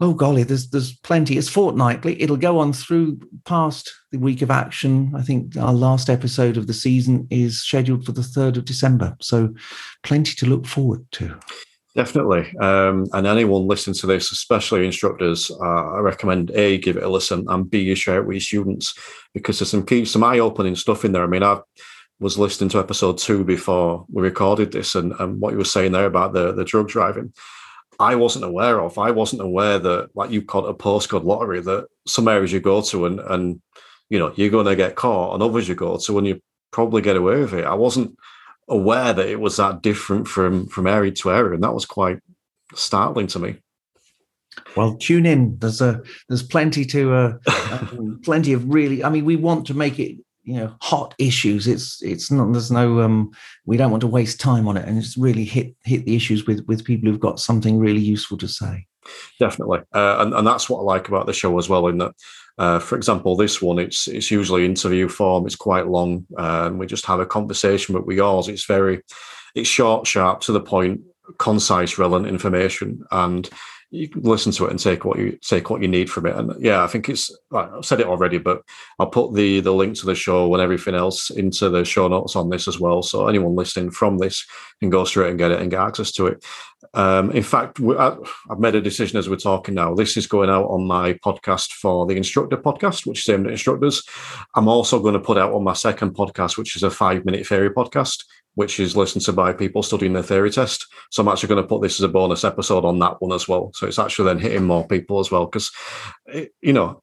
Oh 0.00 0.14
golly, 0.14 0.42
there's 0.42 0.70
there's 0.70 0.96
plenty. 0.98 1.38
It's 1.38 1.48
fortnightly. 1.48 2.20
It'll 2.20 2.36
go 2.36 2.58
on 2.58 2.72
through 2.72 3.20
past 3.44 3.92
the 4.10 4.18
week 4.18 4.42
of 4.42 4.50
action. 4.50 5.12
I 5.14 5.22
think 5.22 5.56
our 5.56 5.74
last 5.74 6.10
episode 6.10 6.56
of 6.56 6.66
the 6.66 6.74
season 6.74 7.28
is 7.30 7.60
scheduled 7.62 8.04
for 8.04 8.12
the 8.12 8.22
third 8.22 8.56
of 8.56 8.64
December. 8.64 9.16
So, 9.20 9.54
plenty 10.02 10.34
to 10.36 10.46
look 10.46 10.66
forward 10.66 11.04
to. 11.12 11.38
Definitely. 11.96 12.56
Um, 12.58 13.06
and 13.12 13.26
anyone 13.26 13.66
listening 13.66 13.94
to 13.94 14.06
this, 14.06 14.30
especially 14.30 14.86
instructors, 14.86 15.50
uh, 15.50 15.94
I 15.94 15.98
recommend 15.98 16.52
A, 16.52 16.78
give 16.78 16.96
it 16.96 17.02
a 17.02 17.08
listen 17.08 17.44
and 17.48 17.68
B, 17.68 17.80
you 17.80 17.96
share 17.96 18.18
it 18.18 18.26
with 18.26 18.34
your 18.34 18.40
students 18.40 18.94
because 19.34 19.58
there's 19.58 19.70
some 19.70 19.84
key, 19.84 20.04
some 20.04 20.22
eye 20.22 20.38
opening 20.38 20.76
stuff 20.76 21.04
in 21.04 21.12
there. 21.12 21.24
I 21.24 21.26
mean, 21.26 21.42
I 21.42 21.60
was 22.20 22.38
listening 22.38 22.70
to 22.70 22.78
episode 22.78 23.18
two 23.18 23.42
before 23.42 24.06
we 24.12 24.22
recorded 24.22 24.70
this 24.70 24.94
and, 24.94 25.14
and 25.18 25.40
what 25.40 25.52
you 25.52 25.58
were 25.58 25.64
saying 25.64 25.90
there 25.90 26.06
about 26.06 26.32
the, 26.32 26.52
the 26.52 26.64
drug 26.64 26.88
driving. 26.88 27.32
I 27.98 28.14
wasn't 28.14 28.44
aware 28.44 28.80
of. 28.80 28.96
I 28.96 29.10
wasn't 29.10 29.42
aware 29.42 29.78
that, 29.78 30.10
like 30.14 30.30
you 30.30 30.42
called 30.42 30.66
it 30.66 30.70
a 30.70 30.74
postcode 30.74 31.24
lottery, 31.24 31.60
that 31.60 31.88
some 32.06 32.28
areas 32.28 32.52
you 32.52 32.60
go 32.60 32.82
to 32.82 33.06
and, 33.06 33.20
and 33.20 33.60
you 34.08 34.18
know, 34.18 34.32
you're 34.36 34.50
going 34.50 34.66
to 34.66 34.76
get 34.76 34.94
caught 34.94 35.34
and 35.34 35.42
others 35.42 35.68
you 35.68 35.74
go 35.74 35.96
to 35.96 36.18
and 36.18 36.26
you 36.26 36.40
probably 36.70 37.02
get 37.02 37.16
away 37.16 37.40
with 37.40 37.52
it. 37.52 37.64
I 37.64 37.74
wasn't 37.74 38.16
aware 38.70 39.12
that 39.12 39.28
it 39.28 39.40
was 39.40 39.56
that 39.56 39.82
different 39.82 40.28
from 40.28 40.66
from 40.66 40.86
area 40.86 41.12
to 41.12 41.30
area, 41.30 41.54
and 41.54 41.62
that 41.62 41.74
was 41.74 41.84
quite 41.84 42.20
startling 42.74 43.26
to 43.28 43.38
me. 43.38 43.56
Well, 44.76 44.96
tune 44.96 45.26
in. 45.26 45.58
There's 45.58 45.80
a 45.80 46.02
there's 46.28 46.42
plenty 46.42 46.84
to 46.86 47.12
uh, 47.12 47.38
um, 47.72 48.20
plenty 48.24 48.52
of 48.52 48.72
really. 48.72 49.04
I 49.04 49.10
mean, 49.10 49.24
we 49.24 49.36
want 49.36 49.66
to 49.66 49.74
make 49.74 49.98
it 49.98 50.16
you 50.44 50.54
know 50.54 50.74
hot 50.80 51.14
issues. 51.18 51.66
It's 51.66 52.02
it's 52.02 52.30
not. 52.30 52.52
There's 52.52 52.70
no. 52.70 53.00
um 53.00 53.32
We 53.66 53.76
don't 53.76 53.90
want 53.90 54.02
to 54.02 54.06
waste 54.06 54.40
time 54.40 54.68
on 54.68 54.76
it, 54.76 54.88
and 54.88 54.98
it's 54.98 55.16
really 55.16 55.44
hit 55.44 55.74
hit 55.84 56.04
the 56.04 56.16
issues 56.16 56.46
with 56.46 56.64
with 56.66 56.84
people 56.84 57.10
who've 57.10 57.20
got 57.20 57.40
something 57.40 57.78
really 57.78 58.00
useful 58.00 58.38
to 58.38 58.48
say. 58.48 58.86
Definitely, 59.38 59.80
uh, 59.94 60.16
and 60.20 60.34
and 60.34 60.46
that's 60.46 60.68
what 60.68 60.80
I 60.80 60.82
like 60.82 61.08
about 61.08 61.26
the 61.26 61.32
show 61.32 61.58
as 61.58 61.68
well. 61.68 61.88
In 61.88 61.98
that, 61.98 62.12
uh, 62.60 62.78
for 62.78 62.94
example, 62.94 63.36
this 63.36 63.62
one 63.62 63.78
it's 63.78 64.06
it's 64.06 64.30
usually 64.30 64.66
interview 64.66 65.08
form. 65.08 65.46
It's 65.46 65.56
quite 65.56 65.88
long, 65.88 66.26
uh, 66.38 66.64
and 66.66 66.78
we 66.78 66.86
just 66.86 67.06
have 67.06 67.18
a 67.18 67.24
conversation. 67.24 67.94
But 67.94 68.06
with 68.06 68.18
yours, 68.18 68.48
it's 68.48 68.66
very 68.66 69.00
it's 69.54 69.68
short, 69.68 70.06
sharp, 70.06 70.42
to 70.42 70.52
the 70.52 70.60
point, 70.60 71.00
concise, 71.38 71.96
relevant 71.96 72.28
information, 72.28 73.02
and 73.10 73.48
you 73.90 74.08
can 74.08 74.22
listen 74.22 74.52
to 74.52 74.66
it 74.66 74.70
and 74.70 74.78
take 74.78 75.06
what 75.06 75.18
you 75.18 75.38
take 75.40 75.70
what 75.70 75.80
you 75.80 75.88
need 75.88 76.10
from 76.10 76.26
it. 76.26 76.36
And 76.36 76.52
yeah, 76.62 76.84
I 76.84 76.86
think 76.86 77.08
it's 77.08 77.34
I've 77.50 77.84
said 77.84 78.00
it 78.00 78.06
already, 78.06 78.36
but 78.36 78.62
I'll 78.98 79.06
put 79.06 79.34
the 79.34 79.60
the 79.60 79.72
link 79.72 79.96
to 79.96 80.06
the 80.06 80.14
show 80.14 80.52
and 80.52 80.62
everything 80.62 80.94
else 80.94 81.30
into 81.30 81.70
the 81.70 81.84
show 81.84 82.08
notes 82.08 82.36
on 82.36 82.50
this 82.50 82.68
as 82.68 82.78
well. 82.78 83.02
So 83.02 83.26
anyone 83.26 83.56
listening 83.56 83.90
from 83.90 84.18
this 84.18 84.46
can 84.80 84.90
go 84.90 85.04
straight 85.04 85.30
and 85.30 85.38
get 85.38 85.50
it 85.50 85.60
and 85.60 85.70
get 85.70 85.80
access 85.80 86.12
to 86.12 86.26
it. 86.26 86.44
Um, 86.92 87.30
in 87.30 87.42
fact, 87.42 87.80
I, 87.80 88.16
have 88.48 88.58
made 88.58 88.74
a 88.74 88.80
decision 88.80 89.18
as 89.18 89.28
we're 89.28 89.36
talking 89.36 89.74
now. 89.74 89.94
This 89.94 90.16
is 90.16 90.26
going 90.26 90.50
out 90.50 90.66
on 90.66 90.86
my 90.86 91.12
podcast 91.14 91.72
for 91.72 92.06
the 92.06 92.16
instructor 92.16 92.56
podcast, 92.56 93.06
which 93.06 93.20
is 93.20 93.28
aimed 93.32 93.46
at 93.46 93.52
instructors. 93.52 94.02
I'm 94.54 94.68
also 94.68 95.00
going 95.00 95.14
to 95.14 95.20
put 95.20 95.38
out 95.38 95.52
on 95.52 95.62
my 95.62 95.74
second 95.74 96.14
podcast, 96.14 96.58
which 96.58 96.74
is 96.74 96.82
a 96.82 96.90
five 96.90 97.24
minute 97.24 97.46
theory 97.46 97.70
podcast 97.70 98.24
which 98.54 98.80
is 98.80 98.96
listened 98.96 99.24
to 99.24 99.32
by 99.32 99.52
people 99.52 99.82
studying 99.82 100.12
their 100.12 100.22
theory 100.22 100.50
test. 100.50 100.86
So 101.10 101.22
I'm 101.22 101.28
actually 101.28 101.50
going 101.50 101.62
to 101.62 101.68
put 101.68 101.82
this 101.82 102.00
as 102.00 102.04
a 102.04 102.08
bonus 102.08 102.44
episode 102.44 102.84
on 102.84 102.98
that 102.98 103.20
one 103.20 103.32
as 103.32 103.48
well. 103.48 103.70
So 103.74 103.86
it's 103.86 103.98
actually 103.98 104.26
then 104.26 104.38
hitting 104.38 104.64
more 104.64 104.86
people 104.86 105.20
as 105.20 105.30
well. 105.30 105.46
Because, 105.46 105.70
you 106.60 106.72
know, 106.72 107.02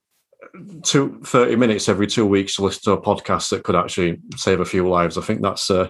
two, 0.83 1.21
30 1.23 1.55
minutes 1.55 1.89
every 1.89 2.07
two 2.07 2.25
weeks 2.25 2.55
to 2.55 2.63
listen 2.63 2.81
to 2.83 2.91
a 2.91 3.01
podcast 3.01 3.49
that 3.49 3.63
could 3.63 3.75
actually 3.75 4.19
save 4.35 4.59
a 4.59 4.65
few 4.65 4.87
lives. 4.87 5.17
I 5.17 5.21
think 5.21 5.41
that's 5.41 5.69
uh, 5.71 5.89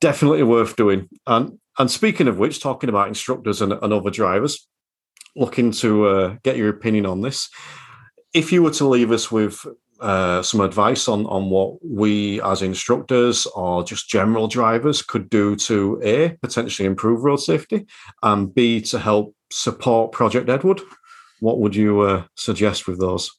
definitely 0.00 0.42
worth 0.42 0.76
doing. 0.76 1.08
And 1.26 1.58
and 1.80 1.90
speaking 1.90 2.28
of 2.28 2.38
which, 2.38 2.60
talking 2.60 2.90
about 2.90 3.08
instructors 3.08 3.62
and, 3.62 3.72
and 3.72 3.92
other 3.92 4.10
drivers, 4.10 4.68
looking 5.34 5.70
to 5.72 6.06
uh, 6.06 6.36
get 6.42 6.58
your 6.58 6.68
opinion 6.68 7.06
on 7.06 7.22
this. 7.22 7.48
If 8.34 8.52
you 8.52 8.62
were 8.62 8.72
to 8.72 8.86
leave 8.86 9.10
us 9.10 9.32
with 9.32 9.64
uh, 9.98 10.42
some 10.42 10.60
advice 10.60 11.08
on 11.08 11.24
on 11.26 11.48
what 11.48 11.78
we 11.84 12.40
as 12.42 12.60
instructors 12.60 13.46
or 13.46 13.82
just 13.82 14.10
general 14.10 14.46
drivers 14.46 15.00
could 15.00 15.30
do 15.30 15.56
to 15.56 16.00
a 16.04 16.30
potentially 16.42 16.86
improve 16.86 17.22
road 17.22 17.36
safety 17.36 17.86
and 18.22 18.54
b 18.54 18.80
to 18.80 18.98
help 18.98 19.34
support 19.50 20.12
Project 20.12 20.48
Edward. 20.50 20.80
What 21.40 21.60
would 21.60 21.74
you 21.74 22.00
uh, 22.00 22.24
suggest 22.34 22.86
with 22.86 23.00
those? 23.00 23.30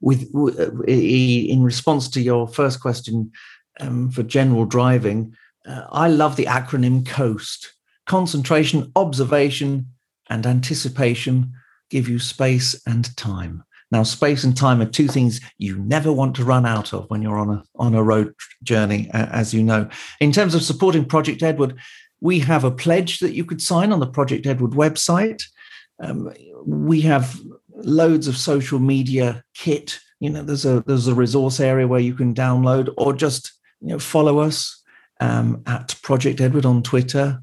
With 0.00 0.30
uh, 0.34 0.82
in 0.84 1.62
response 1.62 2.08
to 2.10 2.20
your 2.20 2.46
first 2.46 2.80
question 2.80 3.32
um, 3.80 4.10
for 4.10 4.22
general 4.22 4.66
driving, 4.66 5.34
uh, 5.66 5.86
I 5.90 6.08
love 6.08 6.36
the 6.36 6.46
acronym 6.46 7.06
COAST: 7.06 7.72
concentration, 8.06 8.92
observation, 8.96 9.86
and 10.28 10.46
anticipation 10.46 11.52
give 11.90 12.08
you 12.08 12.18
space 12.18 12.80
and 12.86 13.16
time. 13.16 13.64
Now, 13.90 14.02
space 14.02 14.44
and 14.44 14.54
time 14.54 14.82
are 14.82 14.86
two 14.86 15.08
things 15.08 15.40
you 15.56 15.78
never 15.78 16.12
want 16.12 16.36
to 16.36 16.44
run 16.44 16.66
out 16.66 16.92
of 16.92 17.08
when 17.08 17.22
you're 17.22 17.38
on 17.38 17.50
a 17.50 17.62
on 17.76 17.94
a 17.94 18.02
road 18.02 18.34
journey, 18.62 19.08
as 19.12 19.54
you 19.54 19.62
know. 19.62 19.88
In 20.20 20.30
terms 20.30 20.54
of 20.54 20.62
supporting 20.62 21.06
Project 21.06 21.42
Edward, 21.42 21.78
we 22.20 22.38
have 22.40 22.64
a 22.64 22.70
pledge 22.70 23.20
that 23.20 23.34
you 23.34 23.44
could 23.44 23.62
sign 23.62 23.92
on 23.92 24.00
the 24.00 24.06
Project 24.06 24.46
Edward 24.46 24.72
website. 24.72 25.42
Um, 26.00 26.32
we 26.66 27.00
have 27.02 27.40
loads 27.76 28.28
of 28.28 28.36
social 28.36 28.78
media 28.78 29.42
kit. 29.54 30.00
You 30.20 30.30
know, 30.30 30.42
there's 30.42 30.66
a 30.66 30.82
there's 30.86 31.06
a 31.06 31.14
resource 31.14 31.58
area 31.58 31.88
where 31.88 32.00
you 32.00 32.14
can 32.14 32.34
download 32.34 32.92
or 32.98 33.14
just 33.14 33.52
you 33.80 33.88
know 33.88 33.98
follow 33.98 34.40
us 34.40 34.77
um, 35.20 35.62
at 35.66 35.94
Project 36.02 36.40
Edward 36.40 36.66
on 36.66 36.82
Twitter 36.82 37.42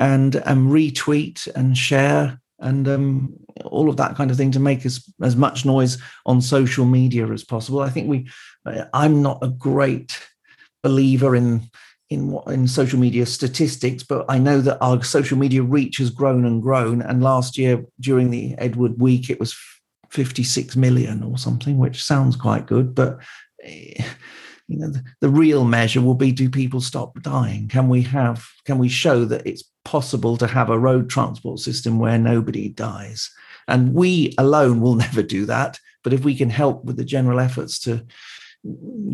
and 0.00 0.36
um, 0.44 0.70
retweet 0.70 1.46
and 1.54 1.76
share 1.76 2.40
and 2.60 2.88
um, 2.88 3.34
all 3.64 3.88
of 3.88 3.96
that 3.96 4.16
kind 4.16 4.30
of 4.30 4.36
thing 4.36 4.50
to 4.52 4.60
make 4.60 4.86
as, 4.86 5.04
as 5.22 5.36
much 5.36 5.64
noise 5.64 5.98
on 6.26 6.40
social 6.40 6.84
media 6.84 7.26
as 7.30 7.44
possible. 7.44 7.80
I 7.80 7.90
think 7.90 8.08
we, 8.08 8.28
I'm 8.92 9.22
not 9.22 9.42
a 9.42 9.48
great 9.48 10.20
believer 10.82 11.34
in 11.34 11.62
in 12.10 12.38
in 12.46 12.68
social 12.68 12.98
media 12.98 13.24
statistics, 13.24 14.02
but 14.02 14.26
I 14.28 14.38
know 14.38 14.60
that 14.60 14.78
our 14.82 15.02
social 15.02 15.38
media 15.38 15.62
reach 15.62 15.96
has 15.98 16.10
grown 16.10 16.44
and 16.44 16.62
grown. 16.62 17.00
And 17.00 17.22
last 17.22 17.56
year 17.56 17.84
during 17.98 18.30
the 18.30 18.54
Edward 18.58 19.00
Week, 19.00 19.30
it 19.30 19.40
was 19.40 19.56
56 20.10 20.76
million 20.76 21.22
or 21.22 21.38
something, 21.38 21.78
which 21.78 22.02
sounds 22.02 22.36
quite 22.36 22.66
good, 22.66 22.94
but. 22.94 23.18
You 24.68 24.78
know, 24.78 24.88
the, 24.88 25.04
the 25.20 25.28
real 25.28 25.64
measure 25.64 26.00
will 26.00 26.14
be: 26.14 26.32
Do 26.32 26.48
people 26.48 26.80
stop 26.80 27.20
dying? 27.22 27.68
Can 27.68 27.88
we 27.88 28.02
have? 28.02 28.46
Can 28.64 28.78
we 28.78 28.88
show 28.88 29.24
that 29.26 29.46
it's 29.46 29.64
possible 29.84 30.36
to 30.38 30.46
have 30.46 30.70
a 30.70 30.78
road 30.78 31.08
transport 31.08 31.60
system 31.60 31.98
where 31.98 32.18
nobody 32.18 32.68
dies. 32.68 33.30
And 33.68 33.94
we 33.94 34.34
alone 34.38 34.80
will 34.80 34.94
never 35.06 35.22
do 35.22 35.46
that. 35.46 35.78
But 36.02 36.12
if 36.12 36.24
we 36.24 36.34
can 36.34 36.50
help 36.50 36.84
with 36.84 36.96
the 36.96 37.04
general 37.04 37.40
efforts 37.40 37.78
to 37.80 38.04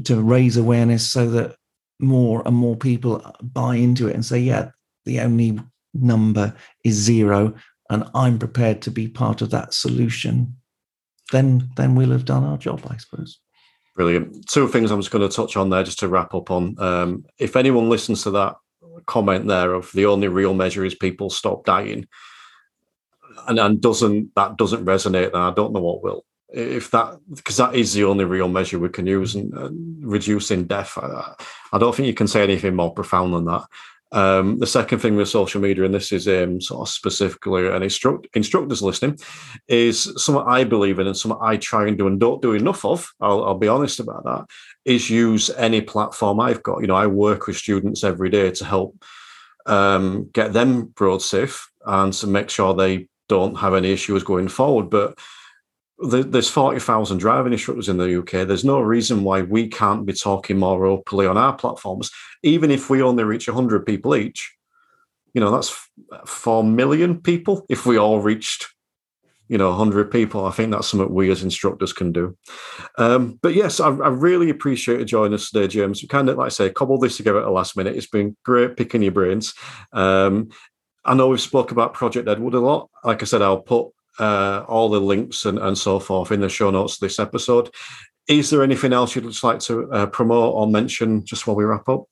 to 0.05 0.23
raise 0.23 0.57
awareness 0.57 1.11
so 1.11 1.29
that 1.29 1.57
more 1.99 2.41
and 2.47 2.55
more 2.55 2.77
people 2.77 3.35
buy 3.43 3.75
into 3.75 4.07
it 4.07 4.15
and 4.15 4.25
say, 4.25 4.39
yeah, 4.39 4.71
the 5.05 5.19
only 5.19 5.59
number 5.93 6.55
is 6.85 6.95
zero, 6.95 7.53
and 7.91 8.09
I'm 8.15 8.39
prepared 8.39 8.81
to 8.83 8.93
be 8.93 9.09
part 9.09 9.43
of 9.43 9.51
that 9.51 9.75
solution, 9.75 10.57
then 11.33 11.69
then 11.77 11.97
we'll 11.97 12.13
have 12.13 12.25
done 12.25 12.45
our 12.45 12.59
job, 12.59 12.87
I 12.89 12.97
suppose. 12.97 13.41
Brilliant. 14.01 14.49
Two 14.49 14.67
things 14.67 14.91
I'm 14.91 15.01
just 15.01 15.11
going 15.11 15.29
to 15.29 15.37
touch 15.37 15.59
on 15.59 15.69
there 15.69 15.83
just 15.83 15.99
to 15.99 16.09
wrap 16.09 16.35
up 16.35 16.51
on. 16.51 16.75
Um, 16.79 17.27
if 17.39 17.55
anyone 17.55 17.91
listens 17.91 18.23
to 18.23 18.31
that 18.31 18.55
comment 19.05 19.47
there 19.47 19.75
of 19.75 19.93
the 19.93 20.07
only 20.07 20.27
real 20.27 20.55
measure 20.55 20.87
is 20.87 20.95
people 20.95 21.29
stop 21.29 21.67
dying, 21.67 22.09
and 23.47 23.59
and 23.59 23.79
doesn't 23.79 24.35
that 24.37 24.57
doesn't 24.57 24.87
resonate, 24.87 25.33
then 25.33 25.43
I 25.43 25.53
don't 25.53 25.75
know 25.75 25.83
what 25.83 26.03
will. 26.03 26.25
If 26.49 26.91
that 26.93 27.19
because 27.29 27.59
that 27.59 27.75
is 27.75 27.93
the 27.93 28.05
only 28.05 28.25
real 28.25 28.49
measure 28.49 28.79
we 28.79 28.89
can 28.89 29.07
use 29.07 29.35
and, 29.35 29.53
reducing 30.03 30.65
death, 30.65 30.97
I, 30.97 31.35
I, 31.71 31.77
don't 31.77 31.95
think 31.95 32.07
you 32.07 32.15
can 32.15 32.27
say 32.27 32.43
anything 32.43 32.77
more 32.77 32.95
profound 32.95 33.35
than 33.35 33.45
that. 33.45 33.65
Um, 34.13 34.59
the 34.59 34.67
second 34.67 34.99
thing 34.99 35.17
with 35.17 35.29
social 35.29 35.61
media, 35.61 35.85
and 35.85 35.95
this 35.95 36.11
is 36.11 36.27
um, 36.27 36.61
sort 36.61 36.89
of 36.89 36.93
specifically 36.93 37.69
an 37.69 37.83
instruct, 37.83 38.27
instructors 38.35 38.83
listening, 38.83 39.19
is 39.69 40.13
something 40.17 40.45
I 40.47 40.65
believe 40.65 40.99
in 40.99 41.07
and 41.07 41.17
something 41.17 41.39
I 41.41 41.57
try 41.57 41.87
and 41.87 41.97
do 41.97 42.07
and 42.07 42.19
don't 42.19 42.43
do 42.43 42.53
enough 42.53 42.85
of. 42.85 43.13
I'll, 43.21 43.45
I'll 43.45 43.59
be 43.59 43.69
honest 43.69 44.01
about 44.01 44.25
that 44.25 44.47
is 44.85 45.11
use 45.11 45.51
any 45.51 45.81
platform 45.81 46.41
I've 46.41 46.63
got. 46.63 46.81
You 46.81 46.89
know, 46.89 46.97
I 46.97 47.07
work 47.07 47.47
with 47.47 47.57
students 47.57 48.03
every 48.03 48.31
day 48.31 48.51
to 48.51 48.65
help 48.65 49.03
um, 49.67 50.29
get 50.33 50.53
them 50.53 50.87
broad 50.87 51.23
safe 51.23 51.71
and 51.87 52.13
to 52.15 52.27
make 52.27 52.51
sure 52.51 52.75
they 52.75 53.07
don't 53.29 53.57
have 53.57 53.75
any 53.75 53.93
issues 53.93 54.25
going 54.25 54.49
forward. 54.49 54.91
But 54.91 55.19
there's 56.03 56.49
40,000 56.49 57.19
driving 57.19 57.53
instructors 57.53 57.89
in 57.89 57.99
the 57.99 58.19
UK. 58.21 58.47
There's 58.47 58.65
no 58.65 58.81
reason 58.81 59.23
why 59.23 59.43
we 59.43 59.69
can't 59.69 60.07
be 60.07 60.13
talking 60.13 60.59
more 60.59 60.87
openly 60.87 61.27
on 61.27 61.37
our 61.37 61.55
platforms, 61.55 62.11
even 62.43 62.71
if 62.71 62.89
we 62.89 63.03
only 63.03 63.25
reach 63.25 63.49
100 63.49 63.85
people 63.85 64.17
each. 64.17 64.57
You 65.35 65.41
know, 65.41 65.51
that's 65.51 65.77
4 66.27 66.65
million 66.65 67.21
people 67.21 67.67
if 67.69 67.87
we 67.87 67.99
all 67.99 68.21
reached 68.21 68.69
you 69.51 69.59
know 69.59 69.71
100 69.71 70.13
people. 70.13 70.47
I 70.47 70.53
think 70.53 70.71
that's 70.71 70.89
something 70.89 71.13
we 71.13 71.31
as 71.31 71.43
instructors 71.43 71.93
can 71.93 72.13
do. 72.13 72.39
Um, 72.97 73.39
but 73.43 73.53
yes 73.53 73.81
I, 73.81 73.89
I, 73.89 74.09
really 74.09 74.49
appreciate 74.49 75.01
you 75.01 75.05
joining 75.05 75.35
us 75.35 75.51
today 75.51 75.67
james. 75.67 76.01
We 76.01 76.09
kind 76.09 76.29
of 76.29 76.39
like 76.39 76.47
i 76.47 76.49
say 76.51 76.71
cobbled 76.71 77.01
this 77.01 77.17
together 77.17 77.41
at 77.41 77.45
the 77.45 77.51
last 77.51 77.77
minute. 77.77 77.97
It's 77.97 78.07
been 78.07 78.37
great 78.45 78.77
picking 78.77 79.03
your 79.03 79.13
brains. 79.13 79.53
Um, 79.93 80.51
i 81.05 81.15
know 81.15 81.29
we've 81.29 81.41
spoke 81.41 81.73
about 81.73 81.95
project 81.95 82.29
edward 82.29 82.55
a 82.55 82.61
lot. 82.61 82.91
Like 83.03 83.23
i 83.23 83.27
said 83.27 83.43
i'll 83.43 83.61
put 83.61 83.89
uh, 84.21 84.65
all 84.69 84.89
the 84.89 85.01
links 85.01 85.45
and, 85.45 85.59
and 85.59 85.77
so 85.77 85.99
forth 85.99 86.31
in 86.31 86.41
the 86.41 86.49
show 86.49 86.71
notes 86.71 86.95
of 86.95 87.01
this 87.01 87.19
episode 87.19 87.71
is 88.29 88.51
there 88.51 88.63
anything 88.63 88.93
else 88.93 89.15
you'd 89.15 89.25
just 89.25 89.43
like 89.43 89.59
to 89.59 89.91
uh, 89.93 90.07
promote 90.07 90.55
or 90.55 90.67
mention 90.67 91.25
just 91.25 91.47
while 91.47 91.57
we 91.57 91.65
wrap 91.65 91.89
up 91.89 92.05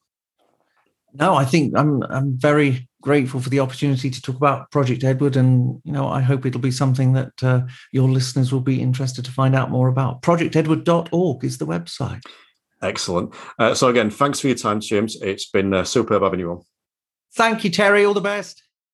no 1.14 1.34
i 1.34 1.44
think 1.44 1.76
i'm 1.76 2.02
i'm 2.04 2.38
very 2.38 2.88
grateful 3.00 3.40
for 3.40 3.48
the 3.48 3.60
opportunity 3.60 4.10
to 4.10 4.20
talk 4.20 4.36
about 4.36 4.70
Project 4.70 5.04
Edward, 5.04 5.36
and 5.36 5.80
you 5.84 5.92
know, 5.92 6.08
I 6.08 6.20
hope 6.20 6.44
it'll 6.44 6.60
be 6.60 6.70
something 6.70 7.12
that 7.12 7.42
uh, 7.42 7.62
your 7.92 8.08
listeners 8.08 8.52
will 8.52 8.60
be 8.60 8.80
interested 8.80 9.24
to 9.24 9.30
find 9.30 9.54
out 9.54 9.70
more 9.70 9.88
about. 9.88 10.22
ProjectEdward.org 10.22 11.44
is 11.44 11.58
the 11.58 11.66
website. 11.66 12.22
Excellent. 12.82 13.34
Uh, 13.58 13.74
so 13.74 13.88
again, 13.88 14.10
thanks 14.10 14.40
for 14.40 14.48
your 14.48 14.56
time, 14.56 14.80
James. 14.80 15.20
It's 15.20 15.48
been 15.48 15.74
uh, 15.74 15.84
superb 15.84 16.22
having 16.22 16.40
you 16.40 16.50
on. 16.50 16.62
Thank 17.34 17.64
you, 17.64 17.70
Terry. 17.70 18.04
All 18.04 18.14
the 18.14 18.20
best. 18.20 18.62